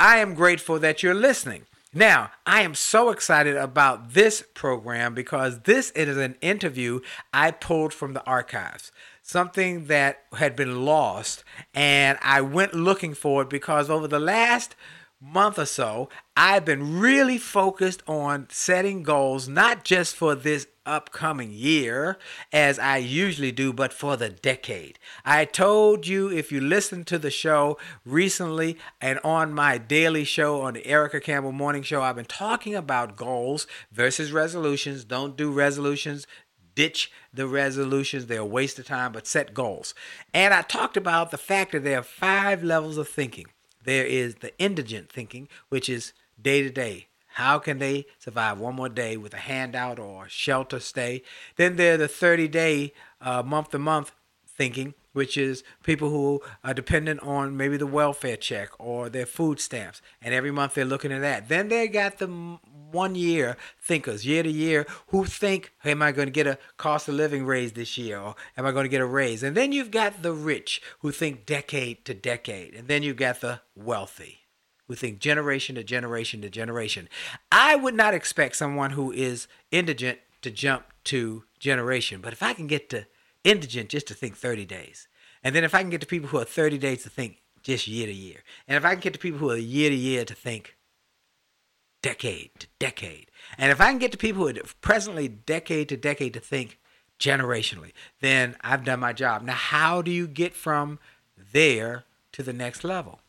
[0.00, 1.66] I am grateful that you're listening.
[1.92, 7.00] Now, I am so excited about this program because this is an interview
[7.32, 8.92] I pulled from the archives,
[9.28, 14.74] something that had been lost, and I went looking for it because over the last
[15.20, 21.50] month or so, I've been really focused on setting goals, not just for this upcoming
[21.50, 22.16] year,
[22.52, 24.98] as I usually do, but for the decade.
[25.26, 30.62] I told you if you listened to the show recently and on my daily show
[30.62, 35.04] on the Erica Campbell Morning Show, I've been talking about goals versus resolutions.
[35.04, 36.26] Don't do resolutions.
[36.78, 39.94] Ditch the resolutions, they're a waste of time, but set goals.
[40.32, 43.46] And I talked about the fact that there are five levels of thinking.
[43.82, 48.76] There is the indigent thinking, which is day to day, how can they survive one
[48.76, 51.22] more day with a handout or shelter stay?
[51.56, 54.12] Then there are the 30 day, uh, month to month
[54.46, 59.58] thinking, which is people who are dependent on maybe the welfare check or their food
[59.58, 60.00] stamps.
[60.22, 61.48] And every month they're looking at that.
[61.48, 66.12] Then they got the one year thinkers, year to year, who think, hey, am I
[66.12, 68.20] going to get a cost of living raise this year?
[68.20, 69.42] Or am I going to get a raise?
[69.42, 72.74] And then you've got the rich who think decade to decade.
[72.74, 74.46] And then you've got the wealthy
[74.86, 77.08] who think generation to generation to generation.
[77.50, 82.52] I would not expect someone who is indigent to jump to generation, but if I
[82.52, 83.06] can get to
[83.44, 85.07] indigent just to think 30 days,
[85.42, 87.88] and then if I can get to people who are 30 days to think just
[87.88, 90.24] year to year, and if I can get to people who are year to year
[90.24, 90.76] to think
[92.02, 95.96] decade to decade, and if I can get to people who are presently decade to
[95.96, 96.78] decade to think
[97.18, 99.42] generationally, then I've done my job.
[99.42, 100.98] Now, how do you get from
[101.52, 103.20] there to the next level?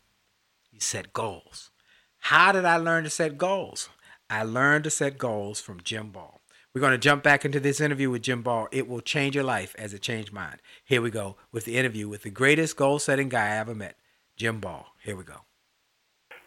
[0.71, 1.71] You set goals.
[2.19, 3.89] How did I learn to set goals?
[4.29, 6.38] I learned to set goals from Jim Ball.
[6.73, 8.67] We're going to jump back into this interview with Jim Ball.
[8.71, 10.57] It will change your life as it changed mine.
[10.85, 13.95] Here we go with the interview with the greatest goal setting guy I ever met,
[14.37, 14.85] Jim Ball.
[15.03, 15.41] Here we go.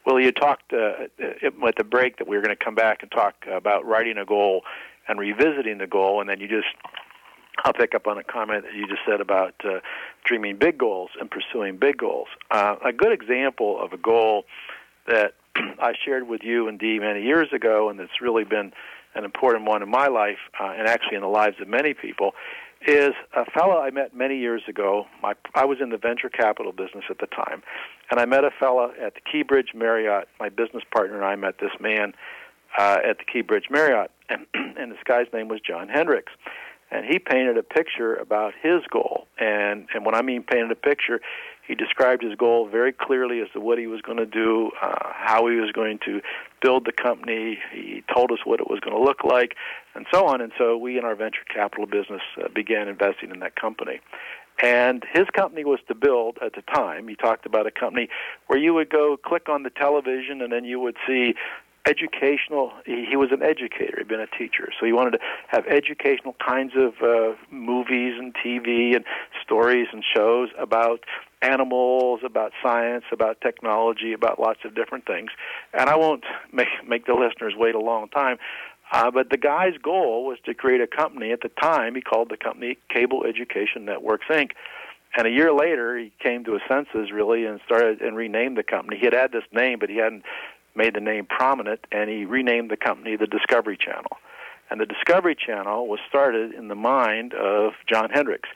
[0.07, 3.11] Well, you talked uh, at the break that we were going to come back and
[3.11, 4.63] talk about writing a goal
[5.09, 6.69] and revisiting the goal, and then you just
[7.65, 9.81] I'll pick up on a comment that you just said about uh,
[10.25, 12.29] dreaming big goals and pursuing big goals.
[12.51, 14.45] Uh, a good example of a goal
[15.09, 18.73] that I shared with you and Dee many years ago, and that's really been
[19.15, 22.33] an important one in my life uh, and actually in the lives of many people,
[22.87, 25.07] is a fellow I met many years ago.
[25.23, 27.63] My, I was in the venture capital business at the time,
[28.11, 30.29] and I met a fellow at the Keybridge Marriott.
[30.41, 32.13] My business partner and I met this man
[32.77, 36.33] uh, at the Keybridge Marriott, and, and this guy's name was John Hendricks
[36.93, 39.27] and he painted a picture about his goal.
[39.39, 41.21] And and when I mean painted a picture,
[41.67, 45.13] he described his goal very clearly as to what he was going to do, uh,
[45.15, 46.21] how he was going to
[46.61, 47.59] build the company.
[47.73, 49.55] He told us what it was going to look like,
[49.95, 50.41] and so on.
[50.41, 54.01] And so we, in our venture capital business, uh, began investing in that company.
[54.63, 57.09] And his company was to build at the time.
[57.09, 58.09] He talked about a company
[58.49, 61.35] where you would go click on the television, and then you would see
[61.87, 62.73] educational.
[62.87, 63.97] He, he was an educator.
[63.99, 65.19] He'd been a teacher, so he wanted to
[65.49, 69.05] have educational kinds of uh, movies and TV and
[69.43, 71.01] stories and shows about
[71.43, 75.31] animals, about science, about technology, about lots of different things.
[75.75, 78.39] And I won't make make the listeners wait a long time.
[78.93, 81.33] Uh, but the guy's goal was to create a company.
[81.33, 84.51] At the time, he called the company Cable Education Networks Inc.
[85.17, 88.63] And a year later, he came to his senses really and started and renamed the
[88.63, 88.99] company.
[88.99, 90.25] He had had this name, but he hadn't
[90.75, 94.19] made the name prominent, and he renamed the company the Discovery Channel.
[94.71, 98.49] And the Discovery Channel was started in the mind of John Hendricks.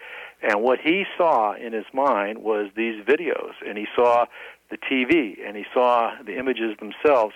[0.43, 4.27] And what he saw in his mind was these videos, and he saw
[4.71, 7.35] the TV, and he saw the images themselves.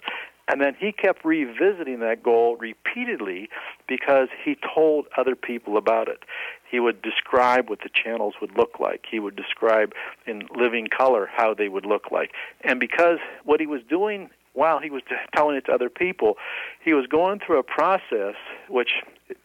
[0.49, 3.49] And then he kept revisiting that goal repeatedly
[3.87, 6.25] because he told other people about it.
[6.69, 9.05] He would describe what the channels would look like.
[9.09, 9.93] He would describe
[10.27, 12.33] in living color how they would look like.
[12.63, 15.01] And because what he was doing while he was
[15.35, 16.37] telling it to other people,
[16.85, 18.35] he was going through a process
[18.69, 18.91] which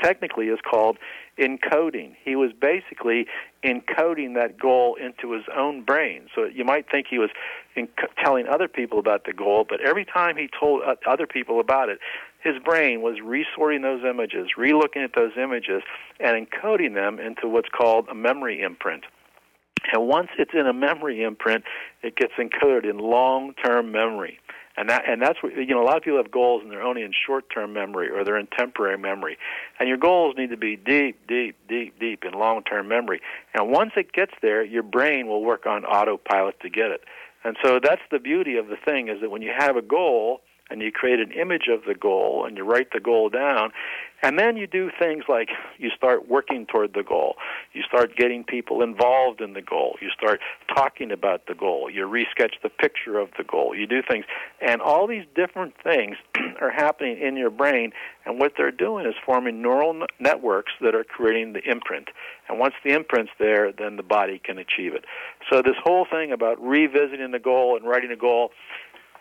[0.03, 0.97] technically is called
[1.39, 2.17] encoding.
[2.25, 3.25] He was basically
[3.63, 6.27] encoding that goal into his own brain.
[6.35, 7.29] So you might think he was
[8.21, 11.99] telling other people about the goal, but every time he told other people about it,
[12.43, 15.81] his brain was resorting those images, relooking at those images,
[16.19, 19.05] and encoding them into what's called a memory imprint.
[19.93, 21.63] And once it's in a memory imprint,
[22.03, 24.39] it gets encoded in long-term memory.
[24.77, 25.81] And that and that's what you know.
[25.81, 28.47] A lot of people have goals and they're only in short-term memory or they're in
[28.47, 29.37] temporary memory.
[29.79, 33.21] And your goals need to be deep, deep, deep, deep in long-term memory.
[33.53, 37.01] And once it gets there, your brain will work on autopilot to get it.
[37.45, 40.41] And so that's the beauty of the thing is that when you have a goal
[40.69, 43.71] and you create an image of the goal and you write the goal down
[44.25, 47.35] and then you do things like you start working toward the goal.
[47.73, 49.97] You start getting people involved in the goal.
[50.01, 50.39] You start
[50.73, 51.91] talking about the goal.
[51.91, 53.75] You resketch the picture of the goal.
[53.75, 54.25] You do things.
[54.61, 56.15] And all these different things
[56.61, 57.91] are happening in your brain
[58.25, 62.09] and what they're doing is forming neural networks that are creating the imprint.
[62.49, 65.05] And once the imprint's there then the body can achieve it.
[65.51, 68.49] So this whole thing about revisiting the goal and writing a goal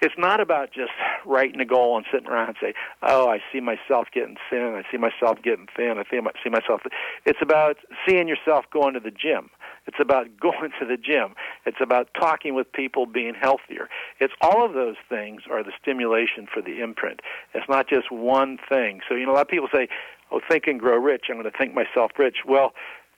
[0.04, 0.92] it's not about just
[1.24, 4.74] writing a goal and sitting around and say, "Oh, I see myself getting thin.
[4.74, 5.96] I see myself getting thin.
[5.98, 6.82] I see myself."
[7.24, 9.50] It's about seeing yourself going to the gym.
[9.86, 11.34] It's about going to the gym.
[11.64, 13.88] It's about talking with people, being healthier.
[14.20, 17.20] It's all of those things are the stimulation for the imprint.
[17.54, 19.00] It's not just one thing.
[19.08, 19.88] So you know, a lot of people say,
[20.30, 22.38] "Oh, think and grow rich." I'm going to think myself rich.
[22.46, 22.74] Well.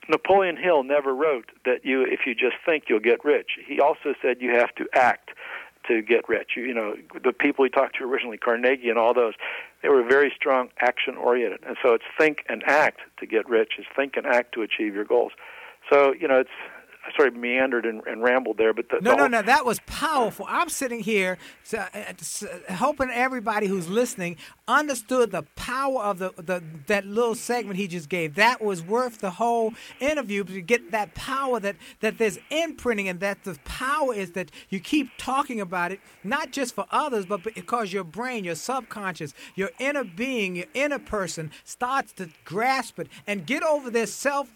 [0.08, 3.58] Napoleon Hill never wrote that you if you just think you'll get rich.
[3.66, 5.30] He also said you have to act
[5.88, 6.50] to get rich.
[6.56, 9.34] You, know, the people we talked to originally, Carnegie and all those,
[9.82, 11.60] they were very strong action oriented.
[11.66, 13.72] And so it's think and act to get rich.
[13.78, 15.32] It's think and act to achieve your goals.
[15.90, 16.50] So, you know, it's
[17.06, 19.42] I sort of meandered and, and rambled there, but the, no, the no, whole, no,
[19.42, 20.44] that was powerful.
[20.48, 24.38] I'm sitting here so, uh, s- hoping everybody who's listening
[24.68, 28.34] understood the power of the, the that little segment he just gave.
[28.34, 33.20] That was worth the whole interview to get that power that that there's imprinting and
[33.20, 37.42] that the power is that you keep talking about it, not just for others, but
[37.42, 43.08] because your brain, your subconscious, your inner being, your inner person starts to grasp it
[43.26, 44.48] and get over their self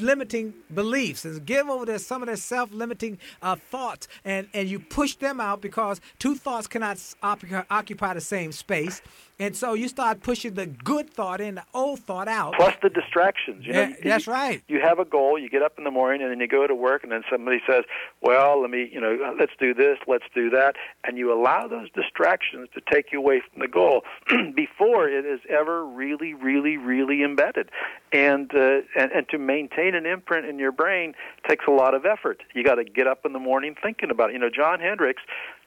[0.00, 4.78] limiting beliefs and give over their some of their self-limiting uh, thoughts and and you
[4.78, 9.02] push them out because two thoughts cannot occupy the same space
[9.38, 12.88] and so you start pushing the good thought in the old thought out plus the
[12.88, 13.66] distractions.
[13.66, 14.62] You know, Yeah, you- that's you- right.
[14.68, 15.38] You have a goal.
[15.38, 17.60] You get up in the morning, and then you go to work, and then somebody
[17.66, 17.84] says,
[18.20, 21.90] "Well, let me, you know, let's do this, let's do that," and you allow those
[21.90, 24.04] distractions to take you away from the goal
[24.54, 27.70] before it is ever really, really, really embedded.
[28.12, 31.14] And uh, and and to maintain an imprint in your brain
[31.48, 32.42] takes a lot of effort.
[32.54, 34.34] You got to get up in the morning thinking about it.
[34.34, 35.22] You know, John Hendricks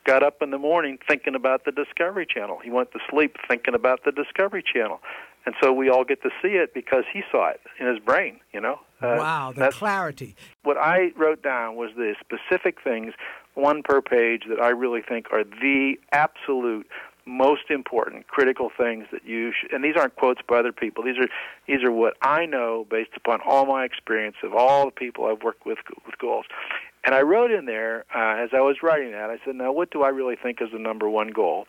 [0.05, 2.59] got up in the morning thinking about the Discovery Channel.
[2.63, 4.99] He went to sleep thinking about the Discovery Channel.
[5.45, 8.39] And so we all get to see it because he saw it in his brain,
[8.53, 8.79] you know.
[9.01, 13.13] Uh, wow the clarity what I wrote down was the specific things,
[13.53, 16.85] one per page, that I really think are the absolute
[17.25, 21.17] most important critical things that you should and these aren't quotes by other people these
[21.17, 21.27] are
[21.67, 25.43] these are what i know based upon all my experience of all the people i've
[25.43, 25.77] worked with
[26.07, 26.45] with goals
[27.03, 29.91] and i wrote in there uh, as i was writing that i said now what
[29.91, 31.65] do i really think is the number one goal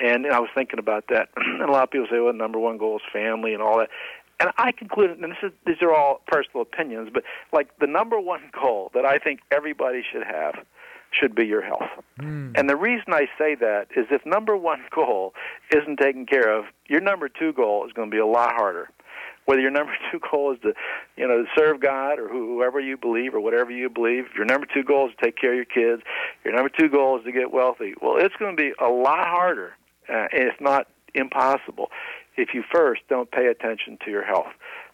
[0.00, 1.28] and I was thinking about that.
[1.36, 3.90] and a lot of people say, well, number one goal is family and all that.
[4.38, 8.18] And I concluded, and this is, these are all personal opinions, but like the number
[8.18, 10.54] one goal that I think everybody should have
[11.12, 11.90] should be your health.
[12.54, 15.34] And the reason I say that is if number one goal
[15.74, 18.88] isn't taken care of, your number two goal is going to be a lot harder.
[19.50, 20.74] Whether your number two goal is to,
[21.16, 24.84] you know, serve God or whoever you believe or whatever you believe, your number two
[24.84, 26.04] goal is to take care of your kids,
[26.44, 27.94] your number two goal is to get wealthy.
[28.00, 29.72] Well, it's going to be a lot harder,
[30.08, 31.90] uh, if not impossible
[32.36, 34.52] if you first don't pay attention to your health.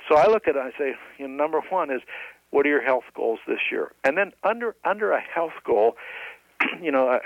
[0.09, 2.00] So I look at it and I say, you know, number one is
[2.48, 3.92] what are your health goals this year?
[4.04, 5.96] And then under under a health goal,
[6.82, 7.20] you know, a,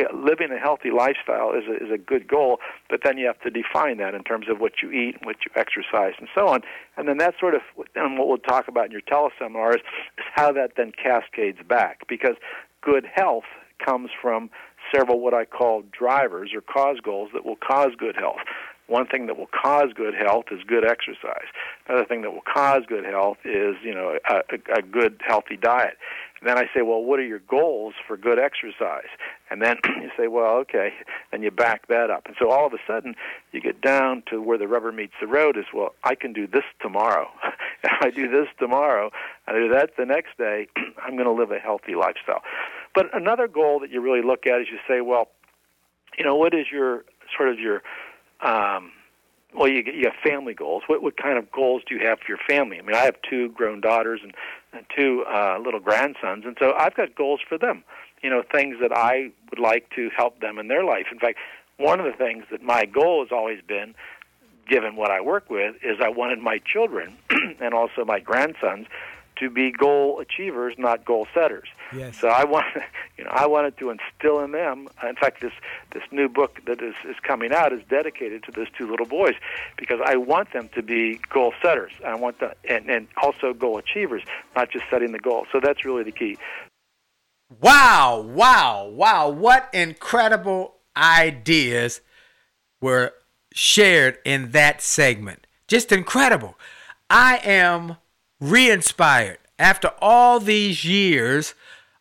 [0.00, 2.58] a, living a healthy lifestyle is a, is a good goal,
[2.88, 5.50] but then you have to define that in terms of what you eat, what you
[5.56, 6.60] exercise, and so on.
[6.96, 7.62] And then that sort of,
[7.94, 12.36] and what we'll talk about in your teleseminars is how that then cascades back, because
[12.82, 13.44] good health
[13.84, 14.50] comes from
[14.94, 18.40] several what I call drivers or cause goals that will cause good health.
[18.86, 21.46] One thing that will cause good health is good exercise.
[21.88, 25.56] Another thing that will cause good health is, you know, a, a, a good healthy
[25.56, 25.96] diet.
[26.44, 29.08] And then I say, well, what are your goals for good exercise?
[29.48, 30.92] And then you say, well, okay,
[31.32, 32.26] and you back that up.
[32.26, 33.14] And so all of a sudden,
[33.52, 36.46] you get down to where the rubber meets the road is, well, I can do
[36.46, 37.28] this tomorrow.
[37.82, 39.10] if I do this tomorrow,
[39.46, 40.68] I do that the next day,
[41.02, 42.42] I'm going to live a healthy lifestyle.
[42.94, 45.28] But another goal that you really look at is you say, well,
[46.18, 47.82] you know, what is your sort of your
[48.42, 48.92] um,
[49.54, 50.82] well, you you have family goals.
[50.88, 52.78] What what kind of goals do you have for your family?
[52.78, 54.63] I mean, I have two grown daughters and, and
[54.94, 57.84] two uh, little grandsons, and so I've got goals for them.
[58.22, 61.06] You know, things that I would like to help them in their life.
[61.12, 61.38] In fact,
[61.76, 63.94] one of the things that my goal has always been,
[64.68, 67.16] given what I work with, is I wanted my children
[67.60, 68.86] and also my grandsons
[69.36, 71.68] to be goal achievers, not goal setters.
[71.94, 72.18] Yes.
[72.18, 72.66] So I want,
[73.18, 74.88] you know, I wanted to instill in them.
[75.06, 75.52] In fact, this
[75.92, 79.34] this new book that is is coming out is dedicated to those two little boys,
[79.76, 81.92] because I want them to be goal setters.
[82.04, 84.22] I want them, and and also goal achievers,
[84.56, 85.46] not just setting the goal.
[85.52, 86.38] So that's really the key.
[87.60, 89.28] Wow, wow, wow.
[89.28, 92.00] What incredible ideas
[92.80, 93.12] were
[93.52, 95.46] shared in that segment.
[95.68, 96.58] Just incredible.
[97.08, 97.96] I am
[98.50, 101.54] re inspired after all these years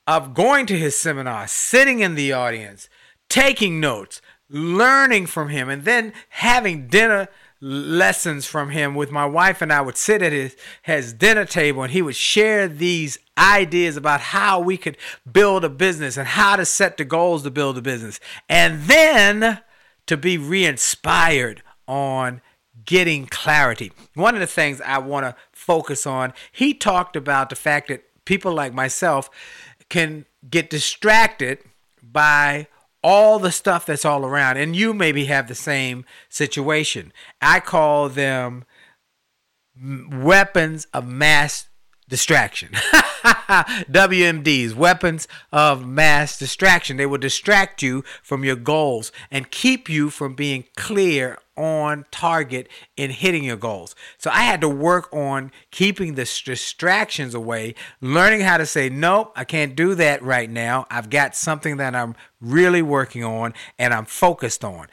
[0.07, 2.89] of going to his seminar, sitting in the audience,
[3.29, 7.27] taking notes, learning from him, and then having dinner
[7.61, 11.81] lessons from him with my wife and I would sit at his, his dinner table
[11.81, 14.97] and he would share these ideas about how we could
[15.31, 18.19] build a business and how to set the goals to build a business.
[18.49, 19.61] And then
[20.07, 22.41] to be re-inspired on
[22.83, 23.93] getting clarity.
[24.13, 28.03] One of the things I want to focus on, he talked about the fact that
[28.25, 29.29] people like myself
[29.89, 31.59] can get distracted
[32.01, 32.67] by
[33.03, 34.57] all the stuff that's all around.
[34.57, 37.11] And you maybe have the same situation.
[37.41, 38.65] I call them
[40.11, 41.67] weapons of mass
[42.09, 42.69] distraction.
[43.23, 46.97] WMDs, weapons of mass distraction.
[46.97, 52.67] They will distract you from your goals and keep you from being clear on target
[52.97, 53.95] in hitting your goals.
[54.17, 59.33] So I had to work on keeping the distractions away, learning how to say, nope,
[59.35, 60.85] I can't do that right now.
[60.89, 64.87] I've got something that I'm really working on and I'm focused on.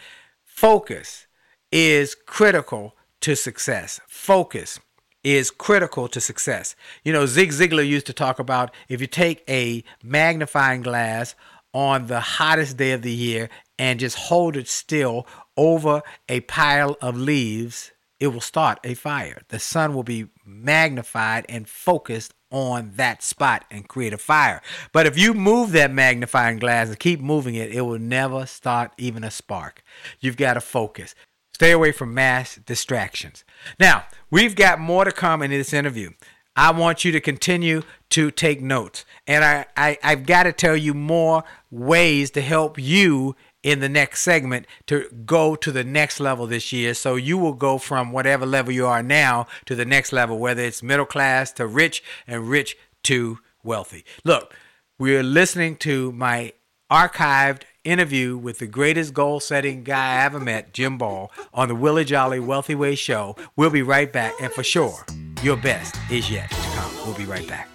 [0.45, 1.27] Focus
[1.73, 4.01] is critical to success.
[4.07, 4.81] Focus
[5.23, 6.75] is critical to success.
[7.05, 11.35] You know, Zig Ziglar used to talk about if you take a magnifying glass
[11.73, 13.49] on the hottest day of the year
[13.79, 19.43] and just hold it still over a pile of leaves, it will start a fire.
[19.49, 24.61] The sun will be magnified and focused on that spot and create a fire.
[24.93, 28.93] But if you move that magnifying glass and keep moving it, it will never start
[28.99, 29.83] even a spark.
[30.19, 31.15] You've got to focus.
[31.61, 33.45] Stay away from mass distractions.
[33.79, 36.13] Now, we've got more to come in this interview.
[36.57, 39.05] I want you to continue to take notes.
[39.27, 43.91] And I, I, I've got to tell you more ways to help you in the
[43.91, 46.95] next segment to go to the next level this year.
[46.95, 50.63] So you will go from whatever level you are now to the next level, whether
[50.63, 54.07] it's middle class to rich and rich to wealthy.
[54.25, 54.55] Look,
[54.99, 56.55] we're listening to my
[56.91, 61.75] archived interview with the greatest goal setting guy I ever met, Jim Ball, on the
[61.75, 63.37] Willie Jolley Wealthy Way show.
[63.57, 64.35] We'll be right back.
[64.41, 65.05] And for sure,
[65.43, 66.93] your best is yet to come.
[67.07, 67.69] We'll be right back.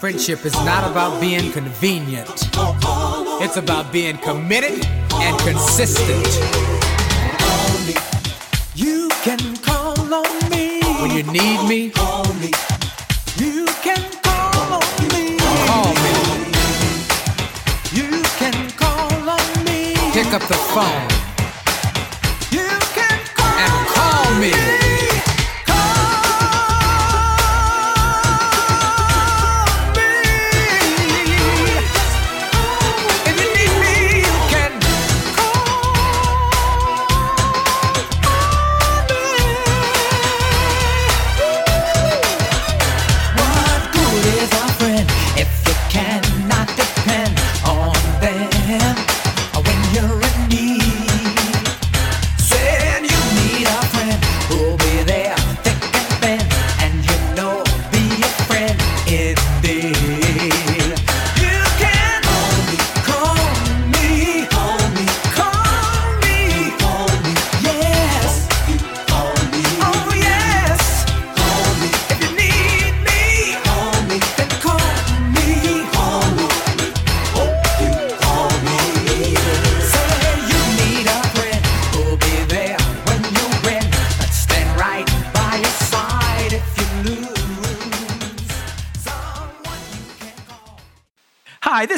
[0.00, 2.28] Friendship is not about being convenient.
[3.40, 6.26] It's about being committed and consistent.
[8.74, 12.73] You can call on me when you need me.
[20.14, 21.08] Pick up the phone.
[22.52, 24.83] You can call and call me.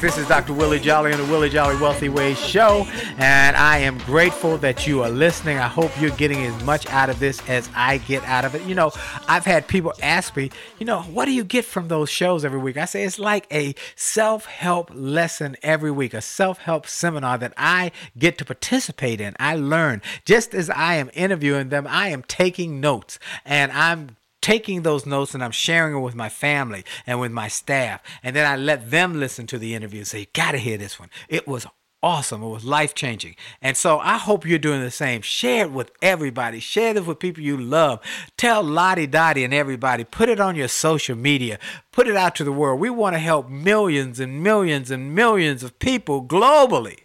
[0.00, 0.54] This is Dr.
[0.54, 2.86] Willie Jolley on the Willie Jolley Wealthy Ways show.
[3.18, 5.58] And I am grateful that you are listening.
[5.58, 8.62] I hope you're getting as much out of this as I get out of it.
[8.62, 8.92] You know,
[9.28, 12.58] I've had people ask me, you know, what do you get from those shows every
[12.58, 12.78] week?
[12.78, 17.52] I say it's like a self help lesson every week, a self help seminar that
[17.58, 19.36] I get to participate in.
[19.38, 20.00] I learn.
[20.24, 25.34] Just as I am interviewing them, I am taking notes and I'm taking those notes
[25.34, 28.02] and I'm sharing them with my family and with my staff.
[28.22, 30.98] And then I let them listen to the interview and say, you gotta hear this
[30.98, 31.10] one.
[31.28, 31.66] It was
[32.02, 32.42] awesome.
[32.42, 33.36] It was life changing.
[33.60, 35.22] And so I hope you're doing the same.
[35.22, 36.60] Share it with everybody.
[36.60, 38.00] Share this with people you love.
[38.36, 40.04] Tell Lottie Dottie and everybody.
[40.04, 41.58] Put it on your social media.
[41.92, 42.80] Put it out to the world.
[42.80, 47.00] We want to help millions and millions and millions of people globally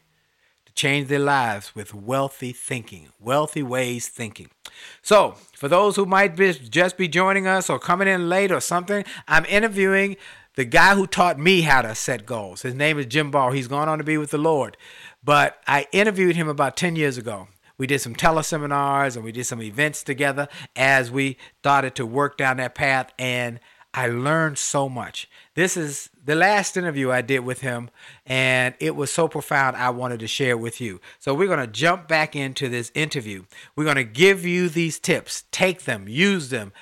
[0.76, 4.49] change their lives with wealthy thinking, wealthy ways thinking.
[5.01, 8.59] So, for those who might be, just be joining us or coming in late or
[8.59, 10.17] something, I'm interviewing
[10.55, 12.61] the guy who taught me how to set goals.
[12.61, 13.51] His name is Jim Ball.
[13.51, 14.78] He's gone on to be with the Lord.
[15.23, 17.47] But I interviewed him about 10 years ago.
[17.78, 22.38] We did some teleseminars and we did some events together as we started to work
[22.38, 23.11] down that path.
[23.19, 23.59] And
[23.95, 25.29] I learned so much.
[25.53, 27.89] This is the last interview I did with him,
[28.25, 30.99] and it was so profound I wanted to share with you.
[31.17, 33.45] So we're going to jump back into this interview.
[33.73, 35.45] We're going to give you these tips.
[35.51, 36.73] Take them, use them,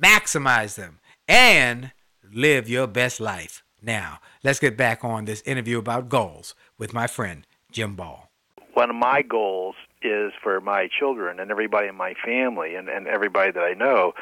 [0.00, 1.90] maximize them, and
[2.32, 3.64] live your best life.
[3.82, 8.30] Now, let's get back on this interview about goals with my friend Jim Ball.
[8.74, 13.08] one of my goals is for my children and everybody in my family and, and
[13.08, 14.12] everybody that I know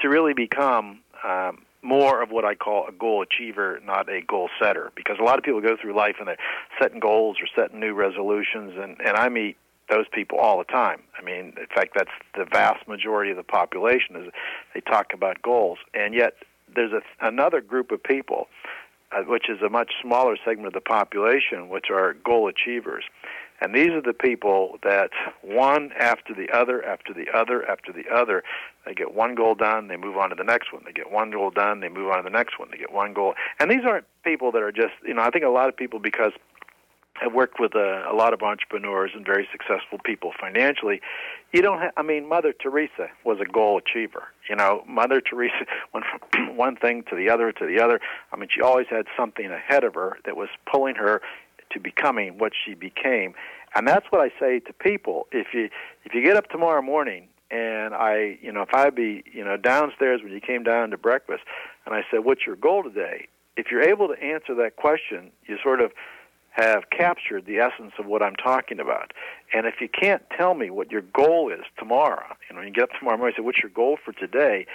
[0.00, 4.48] to really become um, more of what I call a goal achiever, not a goal
[4.60, 4.90] setter.
[4.96, 6.36] Because a lot of people go through life and they're
[6.80, 9.56] setting goals or setting new resolutions, and, and I meet
[9.88, 11.00] those people all the time.
[11.18, 14.32] I mean, in fact, that's the vast majority of the population is
[14.74, 16.34] they talk about goals, and yet
[16.74, 18.48] there's a, another group of people,
[19.12, 23.04] uh, which is a much smaller segment of the population, which are goal achievers.
[23.60, 25.10] And these are the people that
[25.42, 28.44] one after the other, after the other, after the other,
[28.86, 30.82] they get one goal done, they move on to the next one.
[30.84, 32.68] They get one goal done, they move on to the next one.
[32.70, 33.34] They get one goal.
[33.58, 35.98] And these aren't people that are just, you know, I think a lot of people,
[35.98, 36.32] because
[37.20, 41.00] I've worked with a, a lot of entrepreneurs and very successful people financially.
[41.52, 44.24] You don't have, I mean, Mother Teresa was a goal achiever.
[44.48, 48.00] You know, Mother Teresa went from one thing to the other to the other.
[48.32, 51.20] I mean, she always had something ahead of her that was pulling her
[51.72, 53.34] to becoming what she became.
[53.74, 55.26] And that's what I say to people.
[55.32, 55.68] If you
[56.04, 59.56] if you get up tomorrow morning and I, you know, if I'd be, you know,
[59.56, 61.42] downstairs when you came down to breakfast
[61.86, 65.58] and I said, "What's your goal today?" If you're able to answer that question, you
[65.62, 65.92] sort of
[66.58, 69.12] have captured the essence of what I'm talking about.
[69.54, 72.84] And if you can't tell me what your goal is tomorrow, you know, you get
[72.84, 74.66] up tomorrow morning and say, "What's your goal for today?"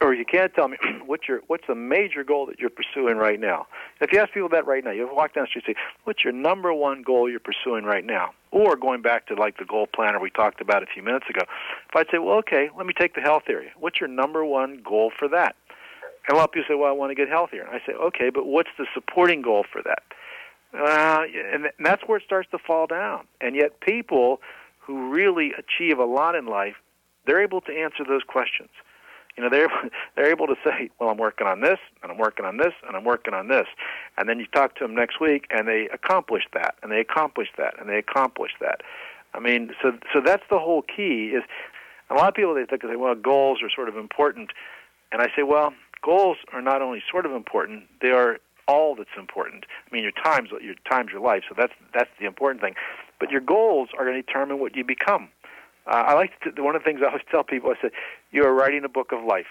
[0.00, 0.76] or you can't tell me
[1.06, 3.66] what's your what's the major goal that you're pursuing right now.
[4.00, 6.22] If you ask people that right now, you walk down the street and say, "What's
[6.22, 9.88] your number one goal you're pursuing right now?" Or going back to like the goal
[9.92, 11.42] planner we talked about a few minutes ago,
[11.88, 13.70] if I'd say, "Well, okay, let me take the health area.
[13.78, 15.56] What's your number one goal for that?"
[16.28, 17.94] And a lot of people say, "Well, I want to get healthier." And I say,
[17.94, 20.02] "Okay, but what's the supporting goal for that?"
[20.74, 23.26] Uh, and that's where it starts to fall down.
[23.40, 24.40] And yet, people
[24.78, 26.76] who really achieve a lot in life,
[27.26, 28.70] they're able to answer those questions.
[29.36, 29.68] You know, they're
[30.16, 32.96] they're able to say, "Well, I'm working on this, and I'm working on this, and
[32.96, 33.66] I'm working on this,"
[34.16, 37.48] and then you talk to them next week, and they accomplish that, and they accomplish
[37.58, 38.82] that, and they accomplish that.
[39.34, 41.32] I mean, so so that's the whole key.
[41.34, 41.42] Is
[42.10, 44.52] a lot of people they think, they "Well, goals are sort of important,"
[45.12, 48.38] and I say, "Well, goals are not only sort of important; they are
[48.68, 49.64] all that's important.
[49.90, 52.74] I mean, your time's your time's your life, so that's that's the important thing.
[53.18, 55.28] But your goals are going to determine what you become.
[55.86, 57.70] Uh, I like to, one of the things I always tell people.
[57.70, 57.90] I said,
[58.30, 59.46] you are writing a book of life.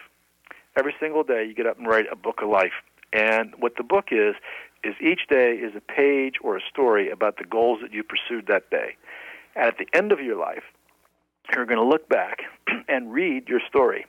[0.78, 2.72] Every single day, you get up and write a book of life.
[3.14, 4.36] And what the book is
[4.84, 8.48] is each day is a page or a story about the goals that you pursued
[8.48, 8.96] that day.
[9.56, 10.64] And at the end of your life,
[11.54, 12.40] you're going to look back
[12.88, 14.06] and read your story,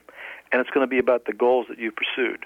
[0.51, 2.45] and it's going to be about the goals that you pursued.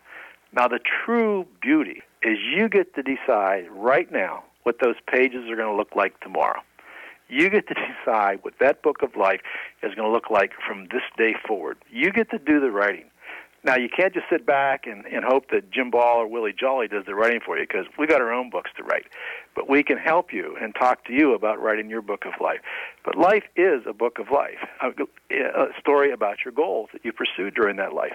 [0.52, 5.56] Now, the true beauty is you get to decide right now what those pages are
[5.56, 6.62] going to look like tomorrow.
[7.30, 7.74] You get to
[8.06, 9.42] decide what that book of life
[9.84, 11.78] is going to look like from this day forward.
[11.90, 13.06] You get to do the writing.
[13.64, 16.88] Now, you can't just sit back and, and hope that Jim Ball or Willie Jolley
[16.88, 19.08] does the writing for you because we got our own books to write.
[19.56, 22.60] But we can help you and talk to you about writing your book of life.
[23.04, 24.92] But life is a book of life, a,
[25.32, 28.14] a story about your goals that you pursued during that life.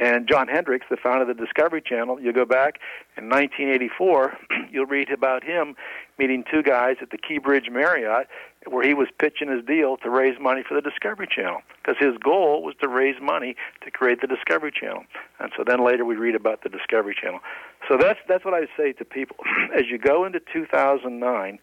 [0.00, 2.80] And John Hendricks, the founder of the Discovery Channel, you go back
[3.16, 4.38] in 1984,
[4.70, 5.76] you'll read about him
[6.18, 8.28] meeting two guys at the Key Bridge Marriott
[8.66, 12.16] where he was pitching his deal to raise money for the Discovery Channel because his
[12.18, 15.04] goal was to raise money to create the Discovery Channel.
[15.38, 17.40] And so then later we read about the Discovery Channel.
[17.88, 19.36] So that's that's what I say to people
[19.76, 21.58] as you go into 2009,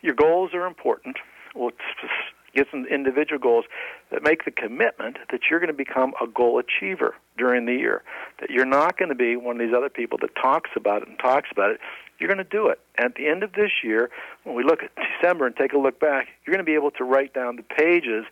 [0.00, 1.16] your goals are important.
[1.54, 1.70] Well,
[2.54, 3.64] get some individual goals
[4.10, 8.02] that make the commitment that you're going to become a goal achiever during the year.
[8.40, 11.08] That you're not going to be one of these other people that talks about it
[11.08, 11.80] and talks about it.
[12.18, 12.78] You're going to do it.
[12.98, 14.10] At the end of this year,
[14.44, 16.92] when we look at December and take a look back, you're going to be able
[16.92, 18.24] to write down the pages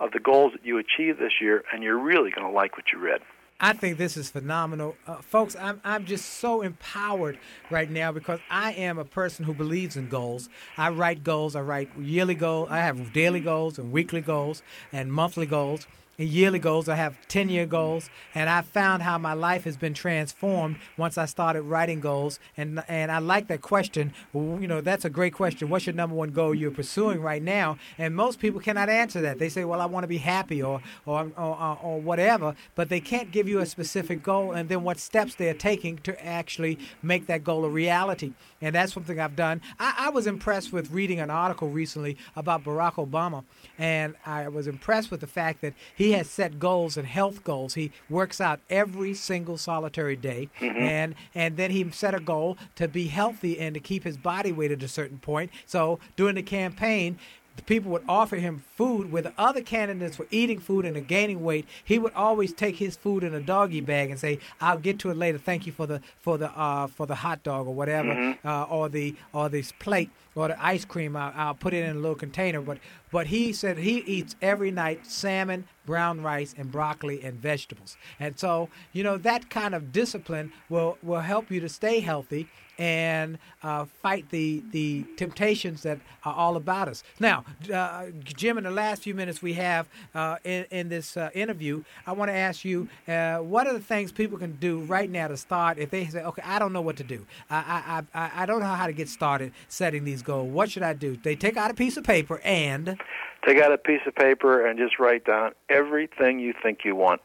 [0.00, 2.86] of the goals that you achieved this year, and you're really going to like what
[2.92, 3.20] you read.
[3.60, 4.94] I think this is phenomenal.
[5.04, 7.38] Uh, folks, I'm, I'm just so empowered
[7.70, 10.48] right now because I am a person who believes in goals.
[10.76, 15.12] I write goals, I write yearly goals, I have daily goals and weekly goals and
[15.12, 15.88] monthly goals
[16.24, 16.88] yearly goals.
[16.88, 18.10] I have 10 year goals.
[18.34, 22.38] And I found how my life has been transformed once I started writing goals.
[22.56, 24.12] And, and I like that question.
[24.34, 25.68] You know, that's a great question.
[25.68, 27.78] What's your number one goal you're pursuing right now?
[27.96, 29.38] And most people cannot answer that.
[29.38, 33.00] They say, well, I want to be happy or, or, or, or whatever, but they
[33.00, 37.26] can't give you a specific goal and then what steps they're taking to actually make
[37.26, 38.32] that goal a reality.
[38.60, 39.60] And that's something I've done.
[39.78, 43.44] I, I was impressed with reading an article recently about Barack Obama.
[43.78, 47.44] And I was impressed with the fact that he he has set goals and health
[47.44, 47.74] goals.
[47.74, 50.82] He works out every single solitary day, Mm-hmm.
[50.98, 54.52] and and then he set a goal to be healthy and to keep his body
[54.52, 55.50] weight at a certain point.
[55.66, 57.18] So during the campaign.
[57.56, 61.00] The people would offer him food where the other candidates were eating food and are
[61.00, 61.66] gaining weight.
[61.84, 65.10] He would always take his food in a doggy bag and say, "I'll get to
[65.10, 65.38] it later.
[65.38, 68.46] Thank you for the for the uh, for the hot dog or whatever, Mm-hmm.
[68.46, 70.08] uh, or the or this plate
[70.38, 71.16] or the ice cream.
[71.16, 72.78] I'll, I'll put it in a little container." But
[73.10, 77.96] but he said he eats every night salmon, brown rice, and broccoli and vegetables.
[78.20, 82.48] And so, you know, that kind of discipline will, will help you to stay healthy
[82.78, 87.02] and uh, fight the, the temptations that are all about us.
[87.18, 91.30] Now, uh, Jim, in the last few minutes we have uh, in, in this uh,
[91.34, 95.10] interview, I want to ask you uh, what are the things people can do right
[95.10, 97.26] now to start if they say, okay, I don't know what to do.
[97.50, 100.46] I, I, I, I don't know how to get started setting these goal.
[100.46, 101.16] What should I do?
[101.16, 102.98] They take out a piece of paper and
[103.46, 107.20] Take out a piece of paper and just write down everything you think you want.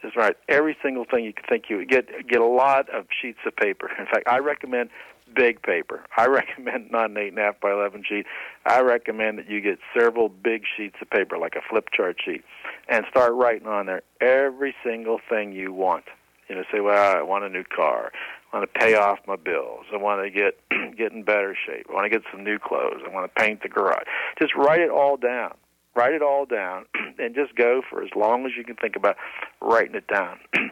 [0.00, 2.08] Just write every single thing you think you get.
[2.26, 3.88] Get a lot of sheets of paper.
[3.98, 4.90] In fact, I recommend
[5.36, 6.04] big paper.
[6.16, 8.26] I recommend not an eight and a half by eleven sheet.
[8.66, 12.42] I recommend that you get several big sheets of paper, like a flip chart sheet,
[12.88, 16.06] and start writing on there every single thing you want.
[16.48, 18.10] You know, say, well, I want a new car.
[18.52, 19.86] I want to pay off my bills.
[19.92, 20.58] I want to get
[20.96, 21.86] get in better shape.
[21.88, 23.00] I want to get some new clothes.
[23.04, 24.04] I want to paint the garage.
[24.40, 25.54] Just write it all down.
[25.94, 26.86] Write it all down,
[27.18, 29.16] and just go for as long as you can think about
[29.60, 30.38] writing it down.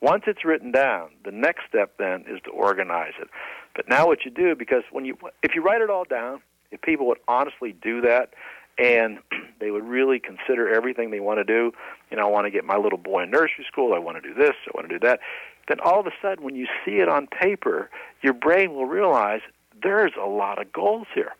[0.00, 3.28] Once it's written down, the next step then is to organize it.
[3.74, 6.80] But now what you do, because when you if you write it all down, if
[6.82, 8.34] people would honestly do that,
[8.78, 9.18] and
[9.60, 11.72] they would really consider everything they want to do,
[12.10, 14.28] you know, I want to get my little boy in nursery school, I want to
[14.28, 15.20] do this, I want to do that,
[15.68, 17.90] then all of a sudden when you see it on paper,
[18.22, 19.40] your brain will realize
[19.82, 21.32] there's a lot of goals here.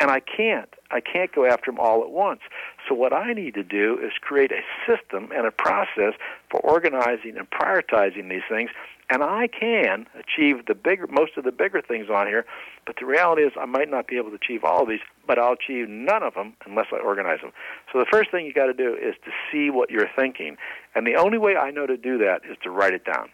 [0.00, 0.68] And I can't.
[0.90, 2.40] I can't go after them all at once.
[2.88, 6.14] So what I need to do is create a system and a process
[6.50, 8.70] for organizing and prioritizing these things.
[9.10, 12.46] And I can achieve the bigger, most of the bigger things on here.
[12.86, 15.38] But the reality is, I might not be able to achieve all of these, but
[15.38, 17.52] I'll achieve none of them unless I organize them.
[17.92, 20.56] So the first thing you got to do is to see what you're thinking,
[20.94, 23.28] and the only way I know to do that is to write it down.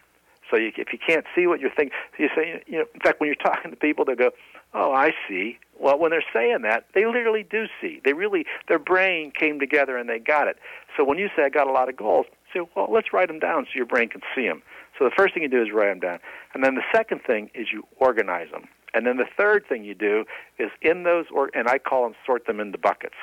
[0.49, 3.19] So you, if you can't see what you're thinking, you say, you know, in fact,
[3.19, 4.31] when you're talking to people, they go,
[4.73, 8.01] "Oh, I see." Well, when they're saying that, they literally do see.
[8.03, 10.57] They really, their brain came together and they got it.
[10.97, 13.39] So when you say, "I got a lot of goals," say, "Well, let's write them
[13.39, 14.61] down so your brain can see them."
[14.97, 16.19] So the first thing you do is write them down,
[16.53, 18.67] and then the second thing is you organize them.
[18.93, 20.25] And then the third thing you do
[20.57, 23.15] is in those, or, and I call them sort them into buckets.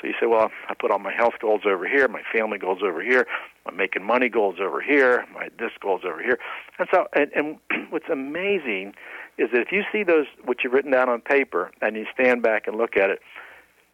[0.00, 2.80] So you say, well, I put all my health goals over here, my family goals
[2.82, 3.26] over here,
[3.66, 6.38] my making money goals over here, my this goals over here.
[6.78, 7.58] And so, and, and
[7.90, 8.94] what's amazing
[9.38, 12.42] is that if you see those, what you've written down on paper, and you stand
[12.42, 13.20] back and look at it,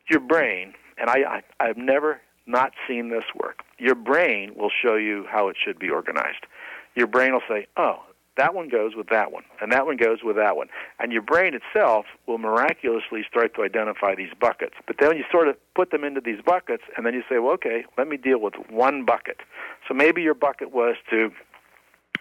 [0.09, 3.63] your brain, and I, I I've never not seen this work.
[3.79, 6.47] Your brain will show you how it should be organized.
[6.95, 8.01] Your brain will say, oh,
[8.37, 10.69] that one goes with that one, and that one goes with that one.
[10.99, 14.75] And your brain itself will miraculously start to identify these buckets.
[14.87, 17.53] But then you sort of put them into these buckets, and then you say, well,
[17.55, 19.41] okay, let me deal with one bucket.
[19.89, 21.31] So maybe your bucket was to,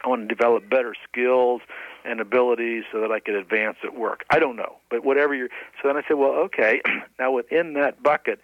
[0.03, 1.61] I want to develop better skills
[2.05, 4.23] and abilities so that I could advance at work.
[4.29, 5.49] I don't know, but whatever you're.
[5.81, 6.81] So then I say, well, okay,
[7.19, 8.39] now within that bucket,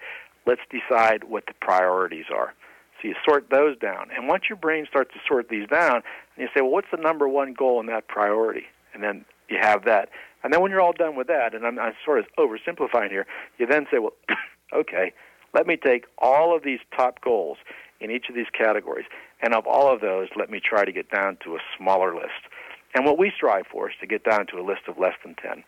[0.46, 2.54] let's decide what the priorities are.
[3.02, 4.10] So you sort those down.
[4.16, 7.02] And once your brain starts to sort these down, and you say, well, what's the
[7.02, 8.66] number one goal in that priority?
[8.94, 10.10] And then you have that.
[10.44, 13.26] And then when you're all done with that, and I'm, I'm sort of oversimplifying here,
[13.58, 14.14] you then say, well,
[14.74, 15.14] okay,
[15.54, 17.58] let me take all of these top goals
[18.00, 19.06] in each of these categories,
[19.42, 22.50] and of all of those, let me try to get down to a smaller list.
[22.96, 25.36] And what we strive for is to get down to a list of less than
[25.36, 25.64] 10.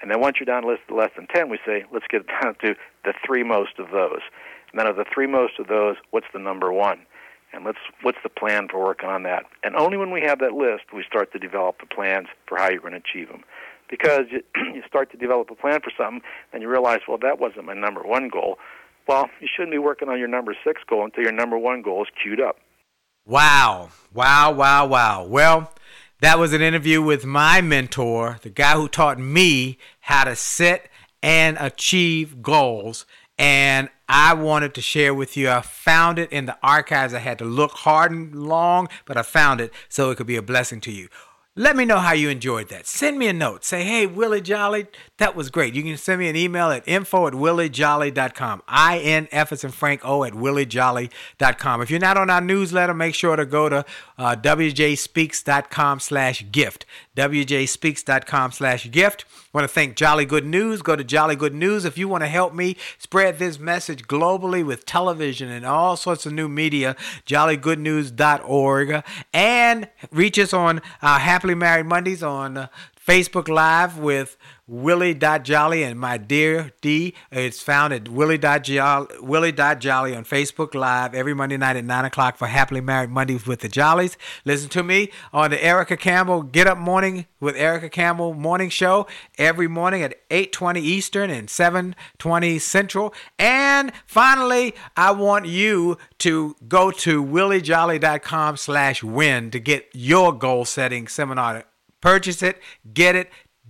[0.00, 2.06] And then once you're down to a list of less than 10, we say, let's
[2.08, 2.74] get down to
[3.04, 4.20] the three most of those.
[4.70, 7.00] And then of the three most of those, what's the number one?
[7.52, 9.44] And let's what's the plan for working on that?
[9.62, 12.68] And only when we have that list, we start to develop the plans for how
[12.68, 13.42] you're going to achieve them.
[13.88, 14.42] Because you,
[14.74, 16.20] you start to develop a plan for something,
[16.52, 18.58] and you realize, well, that wasn't my number one goal.
[19.06, 22.02] Well, you shouldn't be working on your number six goal until your number one goal
[22.02, 22.58] is queued up.
[23.26, 23.88] Wow.
[24.12, 25.24] Wow, wow, wow.
[25.24, 25.72] Well,
[26.20, 30.90] that was an interview with my mentor, the guy who taught me how to set
[31.22, 33.06] and achieve goals.
[33.38, 35.50] And I wanted to share with you.
[35.50, 37.14] I found it in the archives.
[37.14, 40.36] I had to look hard and long, but I found it so it could be
[40.36, 41.08] a blessing to you.
[41.58, 42.86] Let me know how you enjoyed that.
[42.86, 43.64] Send me a note.
[43.64, 44.86] Say, hey, Willie Jolley,
[45.16, 45.74] that was great.
[45.74, 48.62] You can send me an email at info at williejolley.com.
[48.68, 51.82] I-N-F as in Frank O at williejolley.com.
[51.82, 53.84] If you're not on our newsletter, make sure to go to
[54.16, 56.86] uh, wjspeaks.com slash gift.
[57.16, 59.24] wjspeaks.com slash gift.
[59.52, 60.80] want to thank Jolly Good News.
[60.82, 64.64] Go to Jolly Good News if you want to help me spread this message globally
[64.64, 66.94] with television and all sorts of new media.
[67.26, 69.02] Jollygoodnews.org.
[69.34, 71.18] And reach us on our
[71.48, 72.66] Happily Married Mondays on uh,
[73.06, 74.36] Facebook Live with
[74.68, 77.14] Willie.Jolley and my dear Dee.
[77.32, 82.46] It's found at Willie.Jolley, Willie.Jolley on Facebook Live every Monday night at 9 o'clock for
[82.46, 84.18] Happily Married Mondays with the Jollies.
[84.44, 89.06] Listen to me on the Erica Campbell Get Up Morning with Erica Campbell morning show
[89.38, 93.14] every morning at 8.20 Eastern and 7.20 Central.
[93.38, 100.66] And finally, I want you to go to williejolley.com slash win to get your goal
[100.66, 101.64] setting seminar
[102.00, 102.60] Purchase it,
[102.94, 103.28] get it,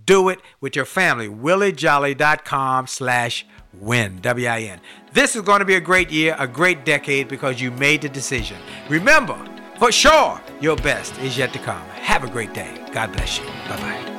[0.09, 1.27] do it with your family.
[1.27, 4.19] WillieJolley.com slash win.
[4.21, 4.79] W-I-N.
[5.13, 8.09] This is going to be a great year, a great decade because you made the
[8.09, 8.57] decision.
[8.89, 9.37] Remember,
[9.77, 11.87] for sure, your best is yet to come.
[11.89, 12.83] Have a great day.
[12.91, 13.45] God bless you.
[13.45, 14.18] Bye-bye.